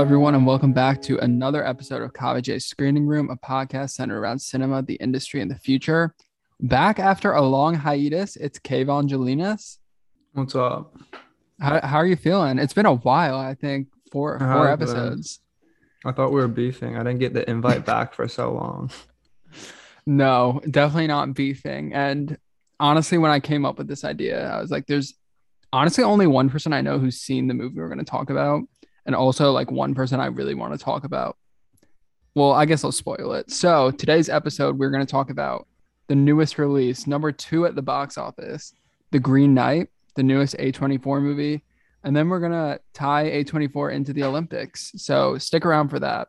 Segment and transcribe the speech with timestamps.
[0.00, 4.18] everyone, and welcome back to another episode of Kava J's Screening Room, a podcast centered
[4.18, 6.14] around cinema, the industry, and the future.
[6.58, 9.76] Back after a long hiatus, it's Kayvon Jelinas.
[10.32, 10.96] What's up?
[11.60, 12.58] How, how are you feeling?
[12.58, 15.40] It's been a while, I think, four, four I've episodes.
[16.06, 16.96] I thought we were beefing.
[16.96, 18.90] I didn't get the invite back for so long.
[20.06, 21.92] No, definitely not beefing.
[21.92, 22.38] And
[22.80, 25.12] honestly, when I came up with this idea, I was like, there's
[25.74, 28.62] honestly only one person I know who's seen the movie we're going to talk about.
[29.10, 31.36] And also, like, one person I really want to talk about.
[32.36, 33.50] Well, I guess I'll spoil it.
[33.50, 35.66] So, today's episode, we're going to talk about
[36.06, 38.72] the newest release, number two at the box office,
[39.10, 41.64] The Green Knight, the newest A24 movie.
[42.04, 44.92] And then we're going to tie A24 into the Olympics.
[44.94, 46.28] So, stick around for that.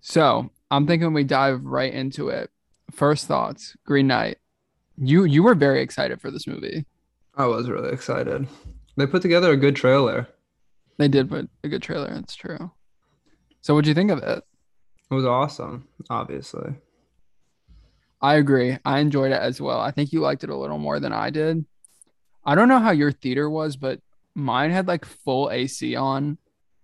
[0.00, 2.50] So, I'm thinking we dive right into it.
[2.92, 4.38] First thoughts, Green Knight.
[4.96, 6.86] You you were very excited for this movie.
[7.36, 8.46] I was really excited.
[8.96, 10.28] They put together a good trailer.
[10.98, 12.12] They did put a good trailer.
[12.14, 12.70] It's true.
[13.60, 14.42] So, what'd you think of it?
[15.10, 16.74] It was awesome, obviously.
[18.20, 18.78] I agree.
[18.84, 19.80] I enjoyed it as well.
[19.80, 21.64] I think you liked it a little more than I did.
[22.44, 24.00] I don't know how your theater was, but
[24.34, 26.38] mine had like full AC on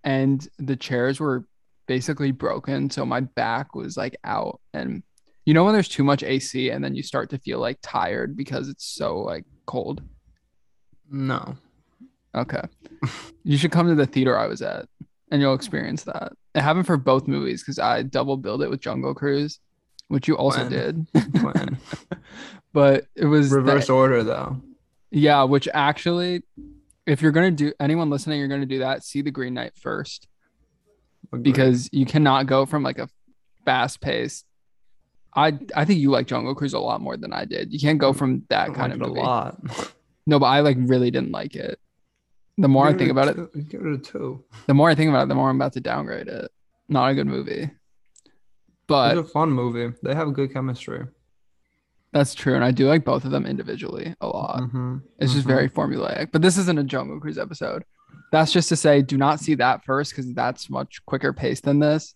[0.05, 1.47] and the chairs were
[1.87, 2.91] basically broken.
[2.91, 4.61] So my back was like out.
[4.73, 5.03] And
[5.45, 8.37] you know, when there's too much AC and then you start to feel like tired
[8.37, 10.03] because it's so like cold.
[11.11, 11.57] No.
[12.35, 12.63] Okay.
[13.45, 14.87] you should come to the theater I was at
[15.31, 16.33] and you'll experience that.
[16.55, 19.59] It happened for both movies because I double billed it with Jungle Cruise,
[20.09, 20.71] which you also When?
[20.71, 21.07] did.
[21.43, 21.79] When?
[22.73, 24.61] but it was Reverse order though.
[25.11, 26.43] yeah, which actually,
[27.07, 29.03] if you're gonna do anyone listening, you're gonna do that.
[29.05, 30.29] See the Green Knight first
[31.33, 31.43] Agreed.
[31.45, 33.09] because you cannot go from like a
[33.65, 34.45] fast pace.
[35.35, 37.73] I I think you like Jungle Cruise a lot more than I did.
[37.73, 39.21] You can't go from that kind of movie.
[39.21, 39.61] a lot.
[40.27, 41.79] No, but I like really didn't like it.
[42.61, 44.45] The more I think about it, two- Give it a two.
[44.67, 46.51] the more I think about it, the more I'm about to downgrade it.
[46.89, 47.71] Not a good movie.
[48.87, 49.95] but It's a fun movie.
[50.03, 51.07] They have good chemistry.
[52.13, 52.55] that's true.
[52.57, 54.61] And I do like both of them individually a lot.
[54.63, 55.49] Mhm, It's just mhm.
[55.55, 56.33] very formulaic.
[56.33, 57.85] But this isn't a Jungle Cruise episode.
[58.33, 61.79] That's just to say, do not see that first because that's much quicker pace than
[61.79, 62.15] this.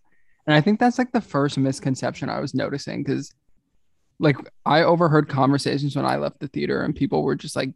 [0.49, 3.33] And I think that's like the first misconception I was noticing because,
[4.19, 4.37] like,
[4.67, 7.71] I overheard conversations when I left the theater and people were just like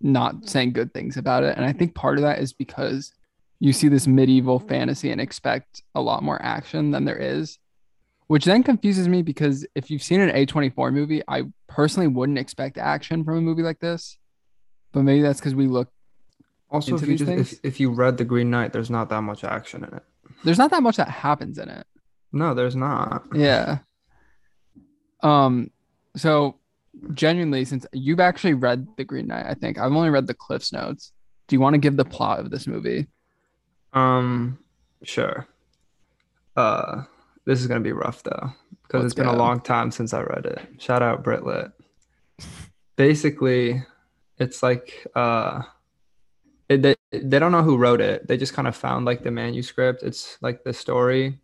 [0.00, 1.56] not saying good things about it.
[1.56, 3.12] And I think part of that is because
[3.58, 7.58] you see this medieval fantasy and expect a lot more action than there is,
[8.26, 12.76] which then confuses me because if you've seen an A24 movie, I personally wouldn't expect
[12.76, 14.18] action from a movie like this.
[14.92, 15.88] But maybe that's because we look,
[16.70, 19.44] Also, if you just if, if you read The Green Knight, there's not that much
[19.44, 20.02] action in it.
[20.44, 21.86] there's not that much that happens in it.
[22.32, 23.24] No, there's not.
[23.34, 23.78] Yeah.
[25.22, 25.70] Um,
[26.16, 26.56] so
[27.12, 30.72] genuinely, since you've actually read The Green Knight, I think I've only read the Cliff's
[30.72, 31.12] Notes.
[31.48, 33.06] Do you want to give the plot of this movie?
[33.92, 34.58] Um,
[35.02, 35.46] sure.
[36.56, 37.02] Uh,
[37.44, 38.50] this is gonna be rough though,
[38.82, 40.60] because Let's it's been a long time since I read it.
[40.78, 41.72] Shout out Britlit.
[42.96, 43.82] Basically,
[44.38, 45.62] it's like uh,
[46.68, 48.26] it, they they don't know who wrote it.
[48.26, 50.02] They just kind of found like the manuscript.
[50.02, 51.38] It's like the story.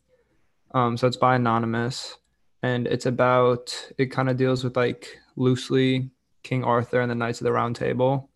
[0.75, 2.17] Um, so it's by anonymous,
[2.63, 6.11] and it's about it kind of deals with like loosely
[6.43, 8.29] King Arthur and the Knights of the Round Table.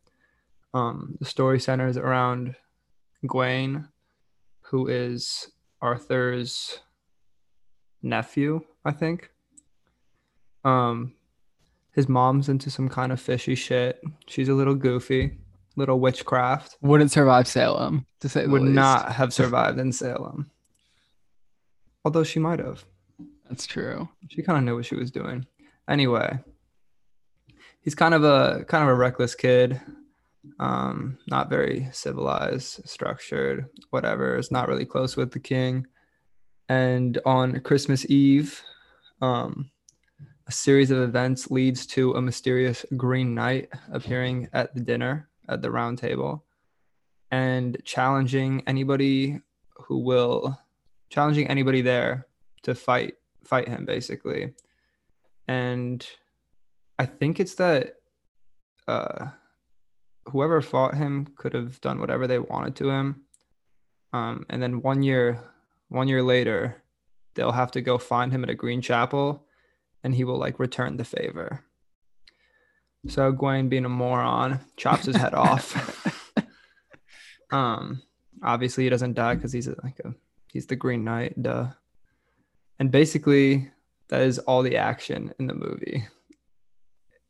[0.74, 2.54] Um, the story centers around
[3.26, 3.88] Gawain,
[4.60, 6.80] who is Arthur's
[8.02, 9.30] nephew, I think.
[10.64, 11.14] Um,
[11.92, 14.02] his mom's into some kind of fishy shit.
[14.26, 15.38] She's a little goofy,
[15.76, 16.76] little witchcraft.
[16.82, 18.74] Wouldn't survive Salem, to say the Would least.
[18.74, 20.50] not have survived in Salem.
[22.04, 22.84] Although she might have.
[23.48, 24.08] That's true.
[24.28, 25.46] She kind of knew what she was doing.
[25.88, 26.38] Anyway,
[27.86, 29.80] he's kind of a kind of a reckless kid.
[30.58, 34.36] Um, not very civilized, structured, whatever.
[34.36, 35.86] Is not really close with the king.
[36.68, 38.60] And on Christmas Eve,
[39.22, 39.70] um,
[40.48, 45.62] a series of events leads to a mysterious Green Knight appearing at the dinner at
[45.62, 46.44] the round table
[47.30, 49.40] and challenging anybody
[49.76, 50.58] who will
[51.08, 52.26] challenging anybody there
[52.62, 53.14] to fight
[53.44, 54.54] fight him basically
[55.46, 56.08] and
[56.98, 57.96] i think it's that
[58.88, 59.26] uh
[60.30, 63.22] whoever fought him could have done whatever they wanted to him.
[64.12, 65.40] Um and then one year
[65.88, 66.82] one year later
[67.34, 69.46] they'll have to go find him at a green chapel
[70.02, 71.64] and he will like return the favor.
[73.08, 76.02] So Gawain being a moron chops his head off.
[77.52, 78.02] Um
[78.42, 80.12] obviously he doesn't die because he's like a
[80.52, 81.68] he's the green knight duh.
[82.80, 83.70] And basically
[84.08, 86.08] that is all the action in the movie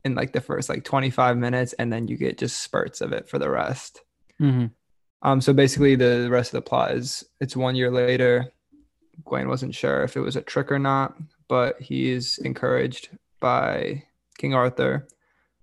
[0.07, 3.29] in like the first like 25 minutes and then you get just spurts of it
[3.29, 4.01] for the rest
[4.41, 4.71] Mhm.
[5.23, 8.53] Um, so basically, the rest of the plot is it's one year later.
[9.25, 11.17] Gawain wasn't sure if it was a trick or not,
[11.49, 13.09] but he's encouraged
[13.41, 14.03] by
[14.37, 15.09] King Arthur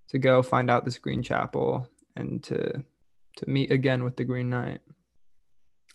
[0.10, 2.84] to go find out this Green Chapel and to
[3.38, 4.82] to meet again with the Green Knight.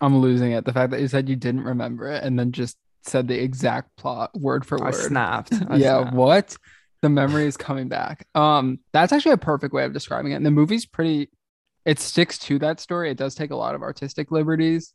[0.01, 0.65] I'm losing it.
[0.65, 3.97] The fact that you said you didn't remember it and then just said the exact
[3.97, 4.89] plot word for word.
[4.89, 5.53] I snapped.
[5.69, 6.15] I yeah, snapped.
[6.17, 6.57] what?
[7.03, 8.27] The memory is coming back.
[8.35, 10.37] Um, that's actually a perfect way of describing it.
[10.37, 11.31] And the movie's pretty
[11.89, 13.11] it sticks to that story.
[13.11, 14.93] It does take a lot of artistic liberties,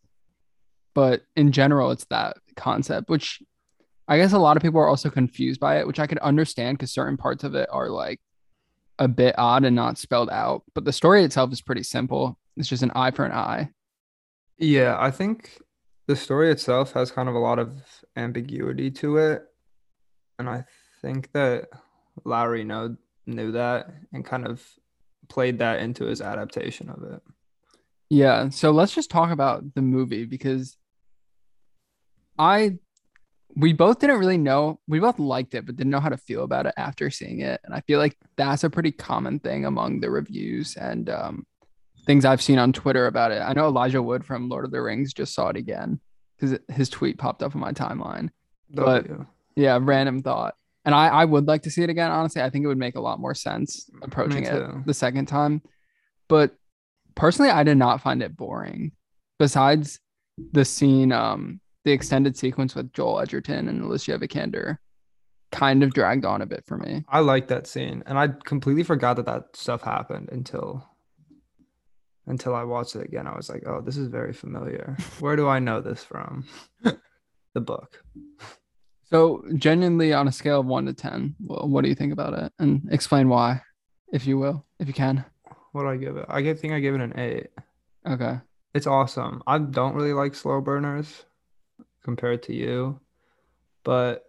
[0.93, 3.41] but in general, it's that concept, which
[4.07, 6.77] I guess a lot of people are also confused by it, which I could understand
[6.77, 8.19] because certain parts of it are like
[8.99, 10.63] a bit odd and not spelled out.
[10.75, 12.37] But the story itself is pretty simple.
[12.57, 13.71] It's just an eye for an eye.
[14.59, 15.57] Yeah, I think
[16.05, 17.81] the story itself has kind of a lot of
[18.15, 19.45] ambiguity to it.
[20.37, 20.65] And I
[21.01, 21.69] think that
[22.23, 22.95] Lowery know,
[23.25, 24.63] knew that and kind of
[25.29, 27.21] played that into his adaptation of it.
[28.09, 28.49] Yeah.
[28.49, 30.77] So let's just talk about the movie because
[32.37, 32.77] I,
[33.55, 36.43] we both didn't really know, we both liked it, but didn't know how to feel
[36.43, 37.61] about it after seeing it.
[37.63, 41.45] And I feel like that's a pretty common thing among the reviews and um,
[42.05, 43.41] things I've seen on Twitter about it.
[43.41, 45.99] I know Elijah Wood from Lord of the Rings just saw it again
[46.35, 48.29] because his tweet popped up on my timeline.
[48.69, 49.25] But W.
[49.55, 50.55] yeah, random thought.
[50.85, 52.11] And I, I would like to see it again.
[52.11, 55.61] Honestly, I think it would make a lot more sense approaching it the second time.
[56.27, 56.55] But
[57.15, 58.91] personally, I did not find it boring.
[59.39, 59.99] Besides
[60.51, 64.77] the scene, um, the extended sequence with Joel Edgerton and Alicia Vikander
[65.51, 67.03] kind of dragged on a bit for me.
[67.07, 70.89] I like that scene, and I completely forgot that that stuff happened until
[72.25, 73.27] until I watched it again.
[73.27, 74.97] I was like, "Oh, this is very familiar.
[75.19, 76.45] Where do I know this from?"
[77.53, 78.03] the book.
[79.09, 82.33] So, genuinely, on a scale of one to 10, well, what do you think about
[82.33, 82.51] it?
[82.57, 83.61] And explain why,
[84.11, 85.23] if you will, if you can.
[85.71, 86.25] What do I give it?
[86.29, 87.47] I think I gave it an eight.
[88.07, 88.39] Okay.
[88.73, 89.43] It's awesome.
[89.45, 91.25] I don't really like slow burners
[92.03, 92.99] compared to you,
[93.83, 94.23] but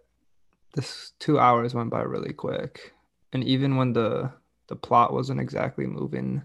[0.75, 2.93] this two hours went by really quick.
[3.33, 4.31] And even when the
[4.67, 6.41] the plot wasn't exactly moving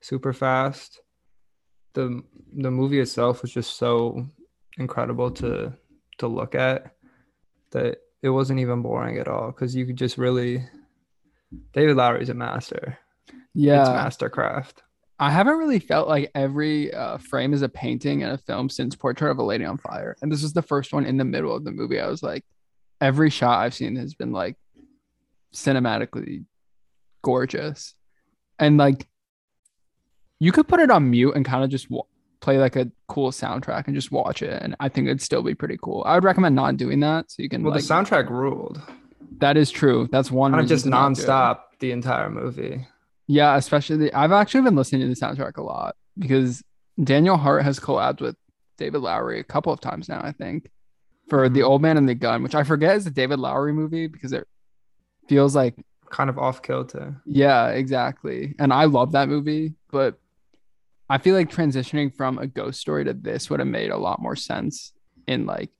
[0.00, 1.00] super fast,
[1.94, 2.22] the
[2.52, 4.26] the movie itself was just so
[4.78, 5.72] incredible to
[6.18, 6.94] to look at
[7.70, 10.64] that it wasn't even boring at all because you could just really
[11.72, 12.98] David Lowery's a master.
[13.54, 14.82] Yeah, it's mastercraft.
[15.18, 18.96] I haven't really felt like every uh, frame is a painting in a film since
[18.96, 20.16] Portrait of a Lady on Fire.
[20.22, 22.00] And this is the first one in the middle of the movie.
[22.00, 22.42] I was like,
[23.02, 24.56] every shot I've seen has been like
[25.54, 26.46] cinematically
[27.22, 27.94] gorgeous.
[28.58, 29.06] And like,
[30.38, 31.90] you could put it on mute and kind of just
[32.40, 34.62] play like a cool soundtrack and just watch it.
[34.62, 36.02] And I think it'd still be pretty cool.
[36.06, 37.30] I would recommend not doing that.
[37.30, 38.80] So you can, Well, like, the soundtrack ruled.
[39.38, 40.08] that is true.
[40.10, 40.54] That's one.
[40.54, 42.86] Of just nonstop the entire movie.
[43.26, 46.62] Yeah, especially the, I've actually been listening to the soundtrack a lot because
[47.02, 48.36] Daniel Hart has collabed with
[48.78, 50.70] David Lowery a couple of times now, I think,
[51.28, 51.64] for The Mhm.
[51.66, 54.46] Old Man and the Gun, which I forget is a David Lowery movie because it
[55.28, 55.76] feels like,
[56.10, 57.20] Kind of off kilter.
[57.24, 58.54] yeah, exactly.
[58.58, 60.18] And I love that movie, but
[61.10, 64.22] I feel like transitioning from a ghost story to this would have made a lot
[64.22, 64.92] more sense
[65.26, 65.70] in like,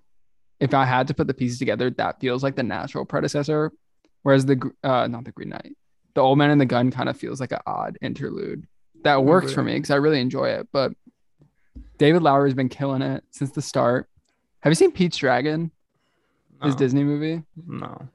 [0.59, 3.73] if I had to put the pieces together, that feels like the natural predecessor.
[4.23, 5.77] Whereas the, uh, not the Green Knight,
[6.15, 8.67] the Old Man and the Gun kind of feels like an odd interlude
[9.05, 10.69] that works for me because I really enjoy it.
[10.73, 10.93] But
[11.97, 14.09] David Lowery's been killing it since the start.
[14.61, 15.71] Have you seen Pete's Dragon?
[16.63, 17.43] His Disney movie.
[17.67, 18.09] No.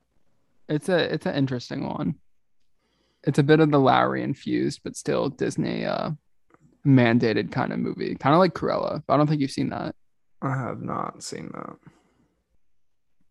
[0.69, 2.15] It's a it's an interesting one.
[3.24, 6.12] It's a bit of the Lowery infused, but still Disney uh
[6.86, 9.04] mandated kind of movie, kind of like Cruella.
[9.06, 9.96] But I don't think you've seen that.
[10.42, 11.77] I have not seen that.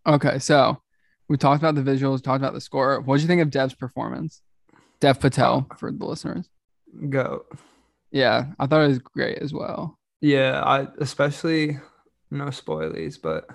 [0.06, 0.82] Okay, so
[1.28, 3.00] we talked about the visuals, talked about the score.
[3.00, 4.42] What did you think of Dev's performance?
[5.00, 6.49] Dev Patel uh, for the listeners.
[7.08, 7.44] Go.
[8.11, 9.99] Yeah, I thought it was great as well.
[10.20, 11.78] Yeah, I especially
[12.30, 13.49] no spoilies, but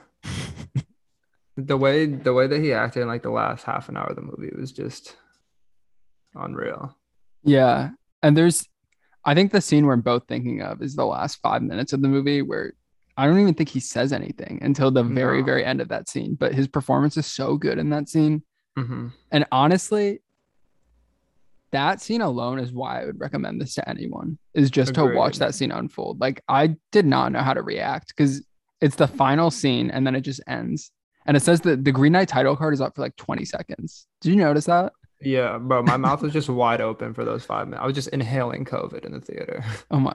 [1.58, 4.16] the way the way that he acted in like the last half an hour of
[4.16, 5.16] the movie was just
[6.36, 6.96] unreal.
[7.44, 7.92] Yeah.
[8.22, 8.68] And there's,
[9.30, 12.08] I think the scene we're both thinking of is the last five minutes of the
[12.08, 12.74] movie where
[13.16, 15.46] I don't even think he says anything until the very, No.
[15.46, 16.34] very end of that scene.
[16.34, 18.42] But his performance is so good in that scene.
[18.76, 20.22] hmm And honestly,
[21.72, 25.38] that scene alone is why I would recommend this to anyone, is just to watch
[25.38, 26.20] that scene unfold.
[26.20, 28.44] Like, I did not know how to react because
[28.82, 30.92] it's the final scene and then it just ends.
[31.28, 34.08] And it says that the Green Knight title card is up for like 20 seconds.
[34.22, 34.94] Did you notice that?
[35.22, 37.84] Yeah, bro, my mouth was just wide open for those five minutes.
[37.84, 39.64] I was just inhaling COVID in the theater.
[39.92, 40.14] Oh my,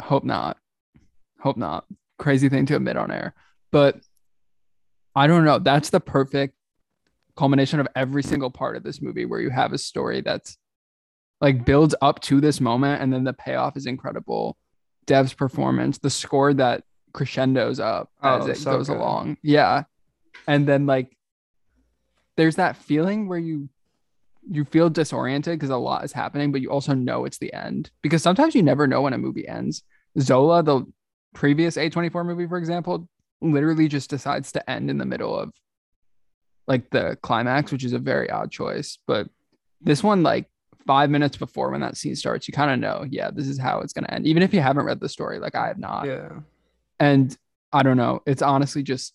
[0.00, 0.56] hope not.
[1.40, 1.84] Hope not.
[2.18, 3.34] Crazy thing to admit on air.
[3.70, 4.00] But
[5.14, 5.58] I don't know.
[5.58, 6.54] That's the perfect
[7.36, 10.56] culmination of every single part of this movie where you have a story that's
[11.40, 14.56] like builds up to this moment and then the payoff is incredible.
[15.04, 18.96] Dev's performance, the score that crescendos up as Oh, it so goes good.
[18.96, 19.36] along.
[19.42, 19.84] Yeah.
[20.46, 21.15] And then like
[22.36, 23.68] there's that feeling where you
[24.48, 27.90] you feel disoriented because a lot is happening, but you also know it's the end.
[28.02, 29.82] Because sometimes you never know when a movie ends.
[30.20, 30.86] Zola, the
[31.34, 33.08] previous A24 movie, for example,
[33.40, 35.52] literally just decides to end in the middle of
[36.66, 38.98] like the climax, which is a very odd choice.
[39.06, 39.28] But
[39.80, 40.48] this one, like
[40.86, 43.80] five minutes before when that scene starts, you kind of know, yeah, this is how
[43.80, 44.26] it's gonna end.
[44.26, 46.06] Even if you haven't read the story, like I have not.
[46.06, 46.30] Yeah.
[46.98, 47.36] And
[47.72, 48.22] I don't know.
[48.26, 49.12] It's honestly just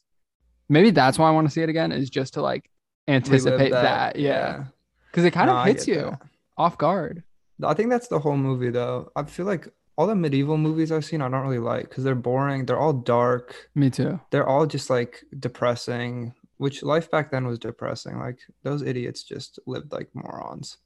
[0.69, 2.69] maybe that's why I want to see it again, is just to like
[3.07, 4.15] anticipate Relive that.
[4.17, 4.65] Yeah.
[5.09, 6.21] Because it kind No, of hits you that.
[6.57, 7.23] off guard.
[7.63, 9.11] I think that's the whole movie though.
[9.15, 9.67] I feel like
[9.97, 12.65] all the medieval movies I've seen I don't really like because they're boring.
[12.65, 13.69] They're all dark.
[13.75, 14.19] Me too.
[14.31, 18.17] They're all just like depressing, which life back then was depressing.
[18.17, 20.77] Like those idiots just lived like morons.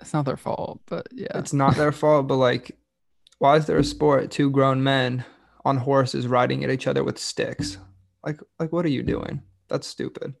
[0.00, 1.28] It's not their fault, but yeah.
[1.38, 2.76] It's not their fault, but like
[3.38, 5.24] why is there a sport two grown men
[5.64, 7.78] on horses riding at each other with sticks?
[8.24, 9.42] Like like what are you doing?
[9.68, 10.34] That's stupid.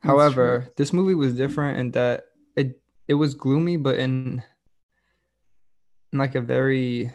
[0.00, 2.24] However, this movie was different in that
[2.56, 4.42] it it was gloomy, but in
[6.12, 7.12] in like a very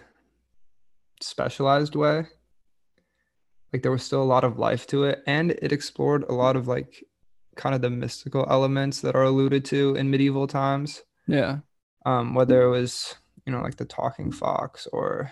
[1.22, 2.28] specialized way.
[3.72, 6.56] Like there was still a lot of life to it, and it explored a lot
[6.56, 7.04] of like
[7.56, 11.04] kind of the mystical elements that are alluded to in medieval times.
[11.28, 11.60] Yeah.
[12.06, 15.32] Um, whether it was you know like the talking fox or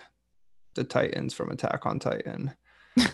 [0.74, 2.54] the Titans from Attack on Titan,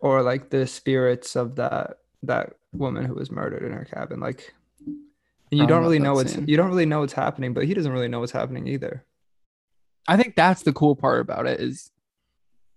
[0.00, 4.20] or like the spirits of that that woman who was murdered in her cabin.
[4.20, 4.54] Like,
[4.86, 6.46] and you don't really know what's scene.
[6.48, 9.04] you don't really know what's happening, but he doesn't really know what's happening either.
[10.06, 11.90] I think that's the cool part about it is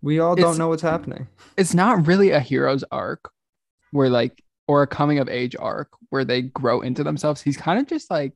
[0.01, 1.27] We all don't know what's happening.
[1.57, 3.31] it's not really a hero's arc
[3.91, 7.41] where like or a coming of age arc where they grow into themselves.
[7.41, 8.33] He's kind of just like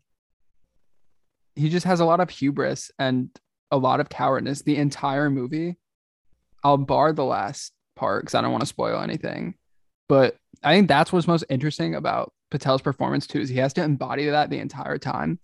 [1.55, 3.29] he just has a lot of hubris and
[3.69, 5.77] a lot of cowardness the entire movie.
[6.63, 9.55] I'll bar the last part because I don't want to spoil anything.
[10.07, 13.83] But I think that's what's most interesting about Patel's performance too, is he has to
[13.83, 15.39] embody that the entire time.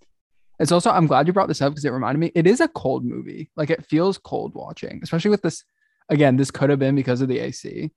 [0.60, 2.68] It's also I'm glad you brought this up because it reminded me it is a
[2.68, 3.50] cold movie.
[3.56, 5.64] Like it feels cold watching, especially with this
[6.10, 7.92] again, this could have been because of the AC.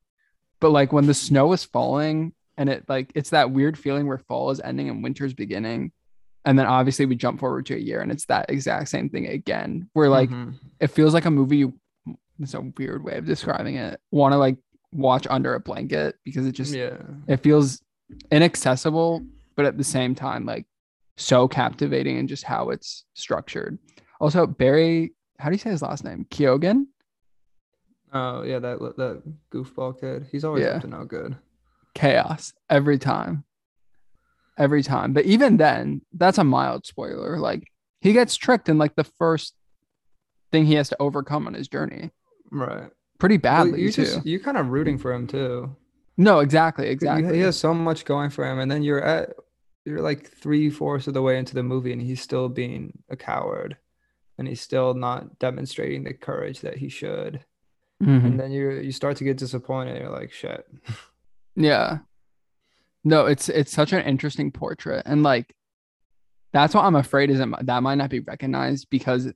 [0.61, 4.19] But like when the snow was falling and it like it's that weird feeling where
[4.19, 5.93] fall is ending and winter's beginning.
[6.45, 9.27] And then obviously we jump forward to a year and it's that exact same thing
[9.27, 9.89] again.
[9.95, 10.55] Where like Mhm.
[10.81, 11.75] it feels like a movie you
[12.39, 14.01] it's a weird way of describing it.
[14.11, 14.57] Want to like
[14.93, 16.97] watch under a blanket because it just yeah,
[17.29, 17.83] it feels
[18.31, 19.23] inaccessible,
[19.57, 20.67] but at the same time, like
[21.17, 23.79] so captivating and just how it's structured.
[24.21, 26.27] Also, Barry, how do you say his last name?
[26.31, 26.87] Keoghan?
[28.13, 30.27] oh yeah, that that goofball kid.
[30.33, 30.71] He's always Yeah.
[30.77, 31.37] up to no good.
[31.95, 33.45] Chaos every time.
[34.59, 35.13] Every time.
[35.13, 37.39] But even then, that's a mild spoiler.
[37.39, 37.65] Like
[38.01, 39.55] he gets tricked in like the first
[40.53, 42.11] thing he has to overcome on his journey.
[42.51, 42.91] Right.
[43.21, 44.05] Pretty Well, badly, you too.
[44.05, 45.77] just you're kind of rooting for him too.
[46.17, 47.35] no, exactly, exactly.
[47.37, 49.35] He has so much going for him, and then you're at
[49.85, 53.17] you're like three fourths of the way into the movie, and he's still being a
[53.17, 53.77] coward,
[54.39, 57.45] and he's still not demonstrating the courage that he should.
[58.03, 58.25] Mhm.
[58.25, 60.01] And then you you start to get disappointed.
[60.01, 60.67] You're like, shit.
[61.57, 61.99] Yeah.
[63.05, 65.55] No, it's it's such an interesting portrait, and like
[66.53, 69.33] that's what I'm afraid is that might not be recognized because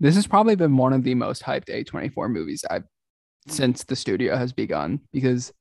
[0.00, 2.84] this has probably been one of the most hyped A24 movies I've
[3.46, 5.52] since the studio has begun because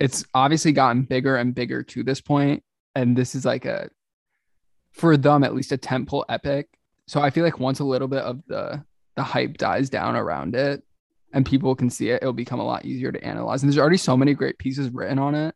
[0.00, 2.62] it's obviously gotten bigger and bigger to this point,
[2.94, 3.88] and this is like a
[4.92, 6.68] for them at least a temple epic.
[7.06, 8.84] So I feel like once a little bit of the
[9.16, 10.82] the hype dies down around it
[11.34, 13.62] and people can see it, it'll become a lot easier to analyze.
[13.62, 15.54] And there's already so many great pieces written on it.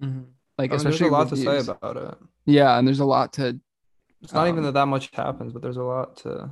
[0.00, 2.18] Like I mean, there's especially a lot to say about it.
[2.46, 3.58] Yeah, and there's a lot to
[4.22, 6.50] It's not even Um, that that much happens, but there's a lot to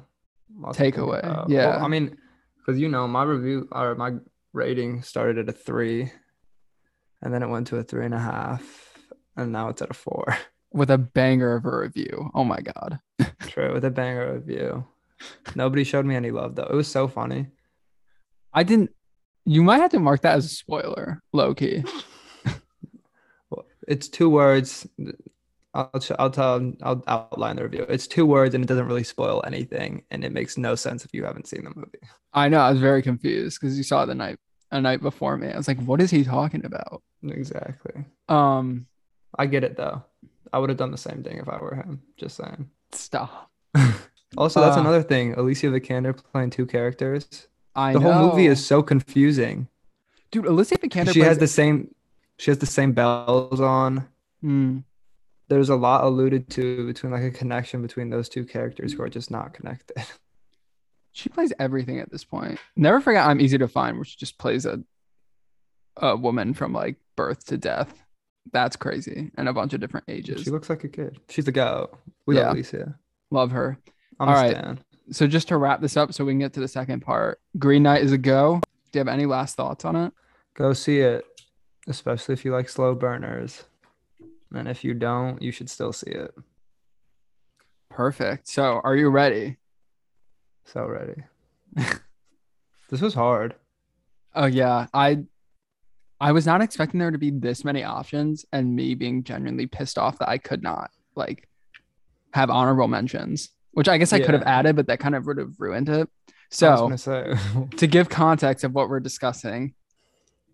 [0.72, 1.50] Take away, about.
[1.50, 1.76] yeah.
[1.76, 2.16] Well, I mean,
[2.68, 4.12] because you know, my review or my
[4.52, 6.12] rating started at a three,
[7.22, 8.98] and then it went to a three and a half,
[9.38, 10.36] and now it's at a four.
[10.74, 12.30] with a banger of a review.
[12.34, 13.00] Oh my god.
[13.40, 14.84] True, with a banger of review.
[15.54, 16.68] Nobody showed me any love though.
[16.70, 17.46] It was so funny.
[18.52, 18.90] I didn't
[19.46, 21.82] you might have to mark that as a spoiler, low key.
[23.50, 24.86] Well, It's two words.
[25.92, 27.86] I'll ch- I'll tell I'll outline the review.
[27.88, 31.12] It's two words and it doesn't really spoil anything, and it makes no sense if
[31.14, 31.98] you haven't seen the movie.
[32.32, 34.38] I know I was very confused because you saw it the night
[34.70, 35.48] a night before me.
[35.48, 37.02] I was like, what is he talking about?
[37.22, 38.04] Exactly.
[38.28, 38.86] Um
[39.38, 40.02] I get it though.
[40.52, 42.00] I would have done the same thing if I were him.
[42.16, 42.68] Just saying.
[42.92, 43.50] stop.
[44.36, 45.32] Also, that's Uh, another thing.
[45.34, 47.48] Alicia Vikander playing two characters.
[47.74, 48.12] I know The know.
[48.12, 49.68] whole movie is so confusing.
[50.30, 51.94] dude, Alicia Vikander she has the same.
[52.36, 54.06] She has the same bells on.
[54.42, 54.78] Hmm.
[55.48, 59.08] There's a lot alluded to between like a connection between those two characters who are
[59.08, 59.96] just not connected.
[61.12, 62.60] She plays everything at this point.
[62.76, 64.80] Never forget I'm easy to find, where she just plays a
[65.96, 67.92] a woman from like birth to death.
[68.52, 69.32] That's crazy.
[69.36, 70.42] And a bunch of different ages.
[70.42, 71.18] She looks like a kid.
[71.28, 71.98] She's a goat.
[72.26, 72.42] We Yeah.
[72.48, 72.94] love Alicia.
[73.32, 73.78] Love her.
[74.20, 74.52] I'm All right.
[74.56, 74.78] stan.
[75.10, 77.40] So just to wrap this up so we can get to the second part.
[77.58, 78.60] Green Knight is a go.
[78.92, 80.12] Do you have any last thoughts on it?
[80.54, 81.24] Go see it,
[81.88, 83.64] especially if you like slow burners.
[84.54, 86.34] And if you don't, you should still see it.
[87.90, 88.48] Perfect.
[88.48, 89.56] So are you ready?
[90.64, 91.22] So ready.
[92.90, 93.54] this was hard.
[94.34, 94.86] Oh yeah.
[94.94, 95.24] I
[96.20, 99.98] I was not expecting there to be this many options and me being genuinely pissed
[99.98, 101.48] off that I could not like
[102.32, 105.38] have honorable mentions, which I guess I could have added, but that kind of would
[105.38, 106.08] have ruined it.
[106.50, 106.90] So
[107.76, 109.74] to give context of what we're discussing,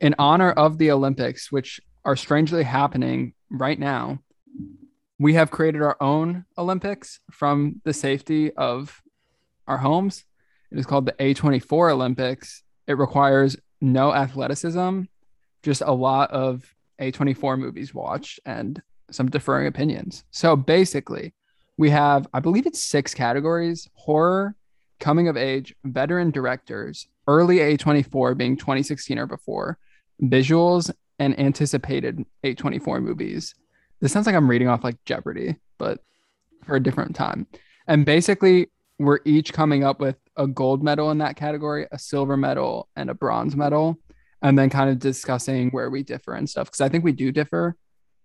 [0.01, 4.19] in honor of the Olympics, which are strangely happening right now,
[5.19, 9.03] we have created our own Olympics from the safety of
[9.67, 10.25] our homes.
[10.71, 12.63] It is called the A24 Olympics.
[12.87, 15.03] It requires no athleticism,
[15.63, 20.25] just a lot of A24 movies watched and some differing opinions.
[20.31, 21.33] So basically,
[21.77, 24.57] we have, I believe it's six categories horror,
[25.01, 29.79] coming of age, veteran directors, early A24 being 2016 or before,
[30.23, 33.55] visuals, and anticipated A24 movies.
[34.01, 36.01] This sounds like I'm reading off like Jeopardy, but
[36.65, 37.47] for a different time.
[37.87, 38.69] And basically,
[38.99, 43.11] we're each coming up with a gold medal in that category, a silver medal, and
[43.11, 43.99] a bronze medal,
[44.43, 46.69] and then kind of discussing where we differ and stuff.
[46.69, 47.77] Because I think we do differ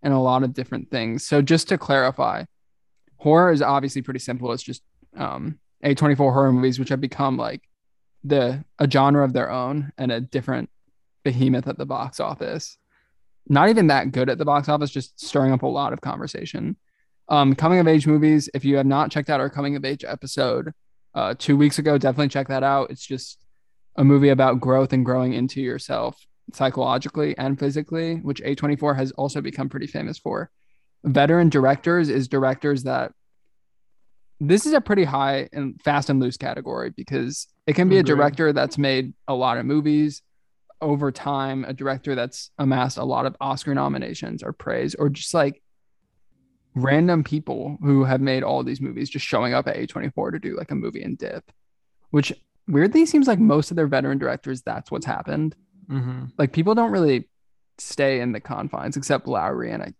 [0.04, 1.26] in a lot of different things.
[1.26, 2.46] So just to clarify,
[3.18, 4.52] horror is obviously pretty simple.
[4.52, 4.82] It's just
[5.18, 7.62] um, A24 horror movies, which have become like
[8.24, 10.70] the a genre of their own and a different
[11.24, 12.78] behemoth at the box office.
[13.48, 16.78] Not even that good at the box office, just stirring up a lot of conversation.
[17.30, 18.50] Um, coming of age movies.
[18.54, 20.72] If you have not checked out our coming of age episode
[21.14, 22.90] uh, two weeks ago, definitely check that out.
[22.90, 23.40] It's just
[23.96, 26.18] a movie about growth and growing into yourself
[26.54, 30.50] psychologically and physically, which A24 has also become pretty famous for.
[31.04, 33.12] Veteran directors is directors that
[34.40, 38.04] this is a pretty high and fast and loose category because it can be a
[38.04, 40.22] director that's made a lot of movies
[40.82, 45.34] over time, a director that's amassed a lot of Oscar nominations or praise, or just
[45.34, 45.62] like
[46.76, 50.56] random people who have made all these movies just showing up at A24 to do
[50.56, 51.52] like a movie and dip,
[52.12, 52.32] which
[52.68, 55.56] weirdly seems like most of their veteran directors, that's what's happened.
[55.90, 57.28] hmm Like people don't really
[57.78, 59.94] stay in the confines except Lowery and I,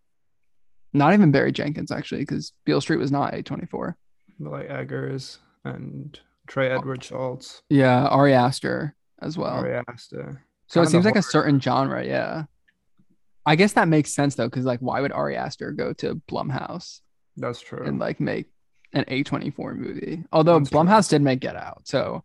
[0.94, 3.96] not even Barry Jenkins actually, because Beale Street was not A24.
[4.40, 9.58] like Eggers and Trey Edward Shults, Yeah, Ari Aster as well.
[9.58, 10.44] Ari Aster.
[10.70, 12.44] So it seems like a certain genre, yeah.
[13.46, 17.02] I guess that makes sense though, because like, why would Ari Aster go to Blumhouse
[17.36, 17.84] That's true.
[17.86, 18.46] and like make
[18.94, 20.24] an A24 movie?
[20.32, 20.80] Although That's true.
[20.80, 22.24] Blumhouse did make Get Out, so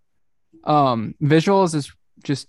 [0.65, 1.91] um, visuals is
[2.23, 2.49] just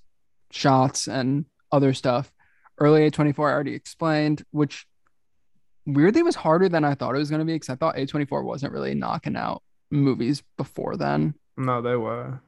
[0.52, 2.32] shots and other stuff.
[2.78, 4.86] Early A24 I already explained, which
[5.86, 8.44] weirdly was harder than I thought it was going to be because I thought A24
[8.44, 11.36] wasn't really knocking out movies before then.
[11.56, 12.42] no, they were.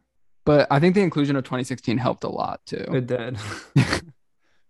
[0.48, 2.86] But I think the inclusion of 2016 helped a lot too.
[2.92, 3.38] It did.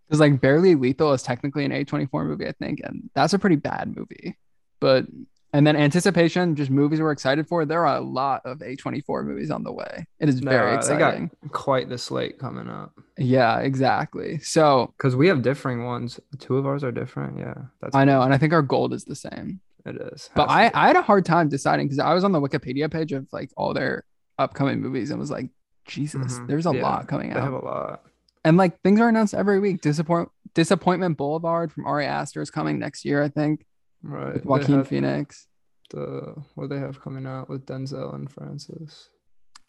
[0.07, 3.57] Because like Barely Lethal is technically an A24 movie, I think, and that's a pretty
[3.57, 4.37] bad movie.
[4.79, 5.05] But
[5.51, 7.65] and then Anticipation, just movies we're excited for.
[7.65, 10.05] There are a lot of A24 movies on the way.
[10.21, 11.31] It is very Nah, they got exciting.
[11.49, 14.39] quite the slate coming up Yeah, exactly.
[14.39, 16.19] So because we have differing ones.
[16.39, 17.37] Two of ours are different.
[17.39, 19.59] Yeah, that's I know, and I think our gold is the same.
[19.85, 20.29] it is.
[20.35, 20.75] But Has to I, be.
[20.75, 23.51] I had a hard time deciding because I was on the Wikipedia page of like
[23.57, 24.05] all their
[24.39, 25.49] upcoming movies and was like,
[25.87, 26.47] Jesus, Mhm.
[26.47, 27.35] there's a Yeah, lot coming out.
[27.35, 28.03] they have a lot.
[28.45, 29.81] And like things are announced every week.
[29.81, 33.65] Disappoint Disappointment Boulevard from Ari Aster is coming next year, I think,
[34.03, 34.33] Right.
[34.35, 35.47] with Joaquin Phoenix.
[35.91, 39.09] The what they have coming out with Denzel and Frances.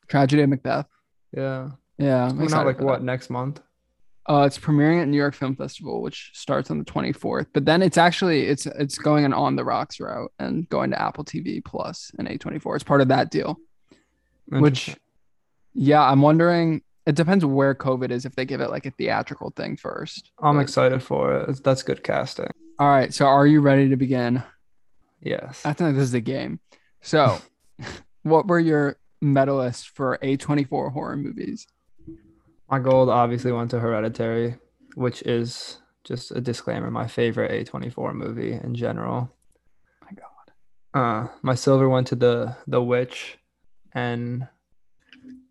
[0.09, 0.87] Tragedy of Macbeth.
[1.33, 1.71] Yeah.
[1.99, 3.05] Yeah, Coming out like what that.
[3.05, 3.61] next month?
[4.29, 7.47] Uh, it's premiering at New York Film Festival, which starts on the 24th.
[7.53, 11.01] But then it's actually it's it's going an on the rocks route and going to
[11.01, 12.77] Apple TV Plus and A24.
[12.77, 13.59] It's part of that deal.
[14.49, 14.97] Which.
[15.79, 16.83] Yeah, I'm wondering.
[17.07, 20.31] It depends where COVID is if they give it like a theatrical thing first.
[20.43, 21.65] I'm But- excited for it.
[21.65, 22.51] That's good casting.
[22.79, 24.43] All right, so are you ready to begin?
[25.21, 25.65] Yes.
[25.65, 26.61] I think this is a game.
[27.01, 27.39] So,
[28.23, 31.67] what were your medalists for A24 horror movies?
[32.71, 34.57] My gold obviously went to Hereditary,
[34.95, 39.33] which is just a disclaimer, my favorite A24 movie in general.
[40.03, 40.53] My God.
[40.95, 43.39] Uh, my silver went to the The Witch,
[43.93, 44.47] and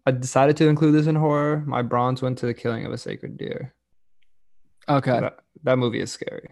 [0.07, 1.63] I decided to include this in horror.
[1.67, 3.73] My bronze went to The Killing of a Sacred Deer.
[4.87, 5.19] Okay.
[5.19, 6.51] That, that movie is scary.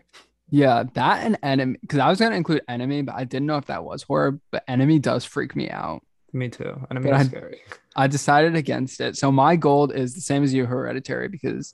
[0.49, 3.65] Yeah, that and Enemy, because I was gonna include Enemy, but I didn't know if
[3.67, 4.39] that was horror.
[4.51, 6.01] But Enemy does freak me out.
[6.33, 6.69] Me too.
[6.91, 7.61] I But mean, I- scary.
[7.95, 9.15] I decided against it.
[9.15, 11.73] So my gold is the same as you, Hereditary, because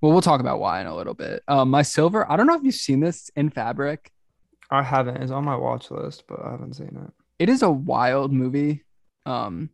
[0.00, 1.42] well, we'll talk about why in a little bit.
[1.48, 4.12] Um, my silver, I don't know if you've seen this in Fabric.
[4.70, 5.16] I haven't.
[5.18, 7.12] It's on my watch list, but I haven't seen it.
[7.40, 8.84] It is a wild movie.
[9.26, 9.70] Um,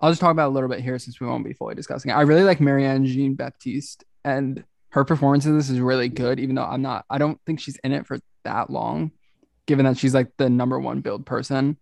[0.00, 2.10] I'll just talk about it a little bit here since we won't be fully discussing
[2.10, 2.14] it.
[2.14, 6.54] I really like Marianne Jean Baptiste, and her performance in this is really good, even
[6.54, 9.12] though I'm not, I don't think she's in it for that long,
[9.66, 11.76] given that she's like the number one build person.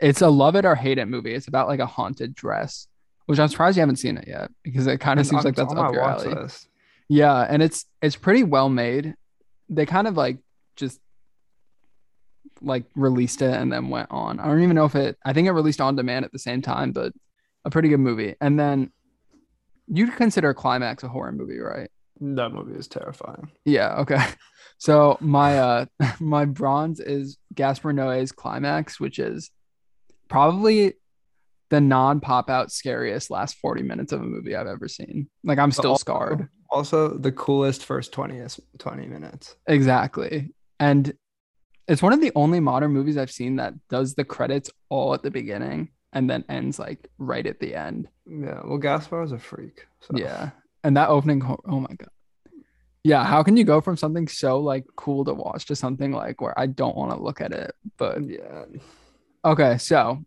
[0.00, 1.34] It's a love it or hate it movie.
[1.34, 2.88] It's about like a haunted dress,
[3.26, 5.54] which I'm surprised you haven't seen it yet because it kind of seems on- like
[5.54, 6.34] that's up your alley.
[6.34, 6.68] list.
[7.08, 9.14] Yeah, and it's it's pretty well made.
[9.68, 10.38] They kind of like
[10.76, 10.98] just
[12.60, 14.40] like released it and then went on.
[14.40, 16.62] I don't even know if it I think it released on demand at the same
[16.62, 17.12] time, but
[17.64, 18.34] a pretty good movie.
[18.40, 18.92] And then
[19.88, 21.90] you'd consider Climax a horror movie, right?
[22.20, 23.50] That movie is terrifying.
[23.64, 24.24] Yeah, okay.
[24.78, 25.84] So my uh
[26.20, 29.52] my bronze is Gaspar Noé's Climax, which is
[30.28, 30.94] probably
[31.70, 35.28] the non-pop out scariest last 40 minutes of a movie I've ever seen.
[35.44, 36.48] Like I'm still Also- scarred.
[36.70, 38.40] Also, the coolest first 20,
[38.78, 39.54] 20 minutes.
[39.68, 40.52] Exactly.
[40.80, 41.12] And
[41.86, 45.22] it's one of the only modern movies I've seen that does the credits all at
[45.22, 48.08] the beginning and then ends like right at the end.
[48.26, 48.60] Yeah.
[48.64, 49.86] Well, Gaspar is a freak.
[50.00, 50.14] So.
[50.16, 50.50] Yeah.
[50.84, 52.08] And that opening, oh my God.
[53.04, 53.24] Yeah.
[53.24, 56.58] How can you go from something so like cool to watch to something like where
[56.58, 57.72] I don't want to look at it?
[57.96, 58.64] But Yeah.
[59.44, 59.78] okay.
[59.78, 60.24] So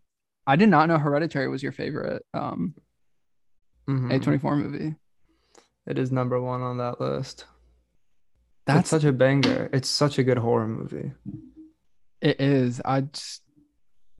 [0.48, 2.76] I did not know Hereditary was your favorite um
[3.88, 4.12] Mhm.
[4.20, 4.96] A24 movie.
[5.86, 7.46] It is number one on that list.
[8.66, 9.70] That's That's such a banger.
[9.72, 11.12] It's such a good horror movie.
[12.22, 12.82] it is.
[12.84, 13.44] I just,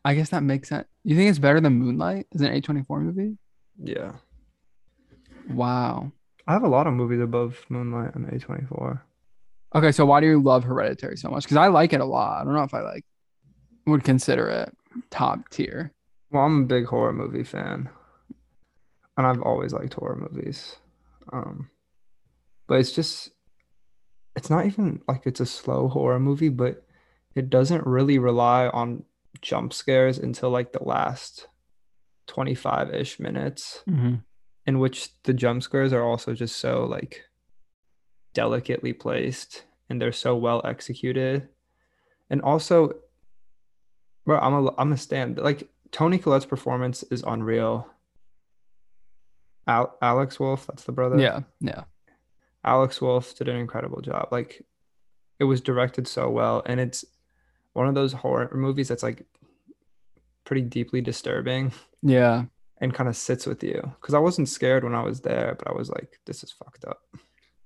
[0.06, 0.88] I guess that makes sense.
[1.04, 2.28] You think it's better than Moonlight?
[2.32, 3.38] Is an A24 movie?
[3.84, 4.12] Yeah.
[5.50, 6.12] Wow.
[6.48, 9.02] I have a lot of movies above Moonlight and A24.
[9.74, 11.44] Okay, so why do you love Hereditary so much?
[11.44, 12.40] Because I like it a lot.
[12.40, 13.04] I don't know if I like
[13.88, 14.72] would consider it
[15.10, 15.92] top tier.
[16.30, 17.90] Well, I'm a big horror movie fan.
[19.18, 20.76] And I've always liked horror movies.
[21.34, 21.72] Um,
[22.68, 23.32] but it's just,
[24.36, 26.86] it's not even like it's a slow horror movie, but
[27.34, 29.04] it doesn't really rely on
[29.42, 31.48] jump scares until like the last
[32.28, 33.84] 25 ish minutes.
[33.90, 34.16] Mm-hmm.
[34.68, 37.22] in which the jump scares are also just so like
[38.34, 41.48] delicately placed and they're so well executed.
[42.30, 42.94] And also,
[44.26, 45.38] bro, I'm a I'm a stand.
[45.38, 47.88] Like Toni Collette's performance is unreal.
[49.68, 51.20] Al- Alex Wolff, that's the brother.
[51.20, 51.84] Yeah, yeah,
[52.64, 54.30] Alex Wolff did an incredible job.
[54.32, 54.64] Like
[55.40, 57.06] it was directed so well, and it's
[57.76, 59.26] one of those horror movies that's like
[60.46, 62.46] pretty deeply disturbing yeah.
[62.80, 63.82] and kind of sits with you.
[64.00, 66.86] Because I wasn't scared when I was there, but I was like, this is fucked
[66.86, 67.02] up.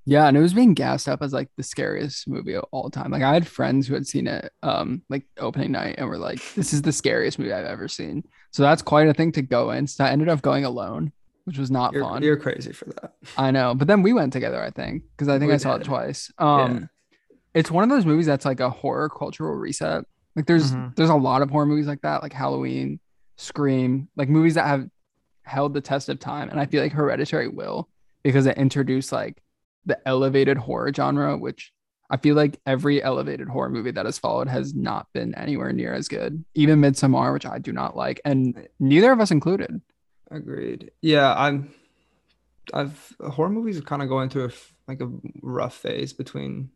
[0.06, 3.12] Yeah, and it was being gassed up as like the scariest movie of all time.
[3.12, 6.42] Like I had friends who had seen it um like opening night and were like,
[6.56, 9.70] "This is the scariest movie I've ever seen." So that's quite a thing to go
[9.70, 9.86] in.
[9.86, 11.12] So I ended up going alone,
[11.44, 12.24] which was not You're, fun.
[12.24, 13.14] you're crazy for that.
[13.38, 14.60] I know, but then we went together.
[14.60, 16.32] I think because I think We I saw it twice.
[16.40, 16.90] Um,
[17.54, 20.06] it's one of those movies that's like a horror cultural reset.
[20.36, 20.96] Like there's Mhm.
[20.96, 23.00] there's a lot of horror movies like that, like Halloween,
[23.38, 24.90] Scream, like movies that have
[25.44, 27.90] held the test of time, and I feel like Hereditary will
[28.24, 29.42] because it introduced like
[29.86, 31.74] the elevated horror genre, which
[32.12, 35.94] I feel like every elevated horror movie that has followed has not been anywhere near
[35.94, 36.44] as good.
[36.56, 39.82] Even Midsommar, which I do not like, and neither of us included.
[40.32, 40.92] Agreed.
[41.02, 41.72] Yeah, I'm.
[42.74, 44.52] I've horror movies are kind of going through a
[44.88, 45.10] like a
[45.42, 46.70] rough phase between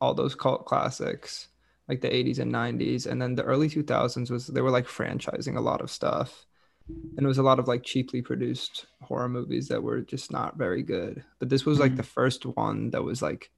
[0.00, 1.48] all those cult classics,
[1.88, 5.56] like the 80s and 90s, and then the early 2000s was they were like franchising
[5.56, 6.46] a lot of stuff,
[6.88, 10.56] and it was a lot of like cheaply produced horror movies that were just not
[10.56, 11.22] very good.
[11.38, 11.96] But this was like Mhm.
[11.98, 13.50] the first one that was like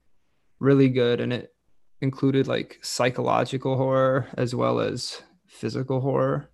[0.59, 1.53] really good, and it
[2.01, 6.49] included like psychological horror as well as physical horror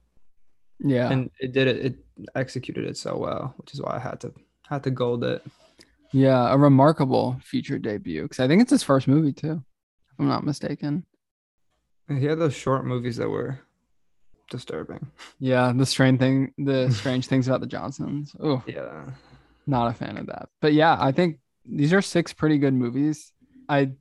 [0.80, 1.10] Yeah.
[1.12, 1.96] and it did it it
[2.36, 4.32] executed it so well which is why i had to
[4.68, 5.42] had to gold it
[6.12, 9.64] Yeah, a remarkable feature debut because I think it's his first movie too,
[10.20, 11.06] I'm not mistaken.
[12.10, 13.60] he had those short movies that were
[14.50, 15.08] disturbing
[15.40, 18.36] Yeah, the strange thing, the strange things about the Johnsons.
[18.40, 19.06] Oh, yeah
[19.68, 20.50] not a fan of that.
[20.62, 23.32] But yeah, I think these are six pretty good movies.
[23.70, 23.92] I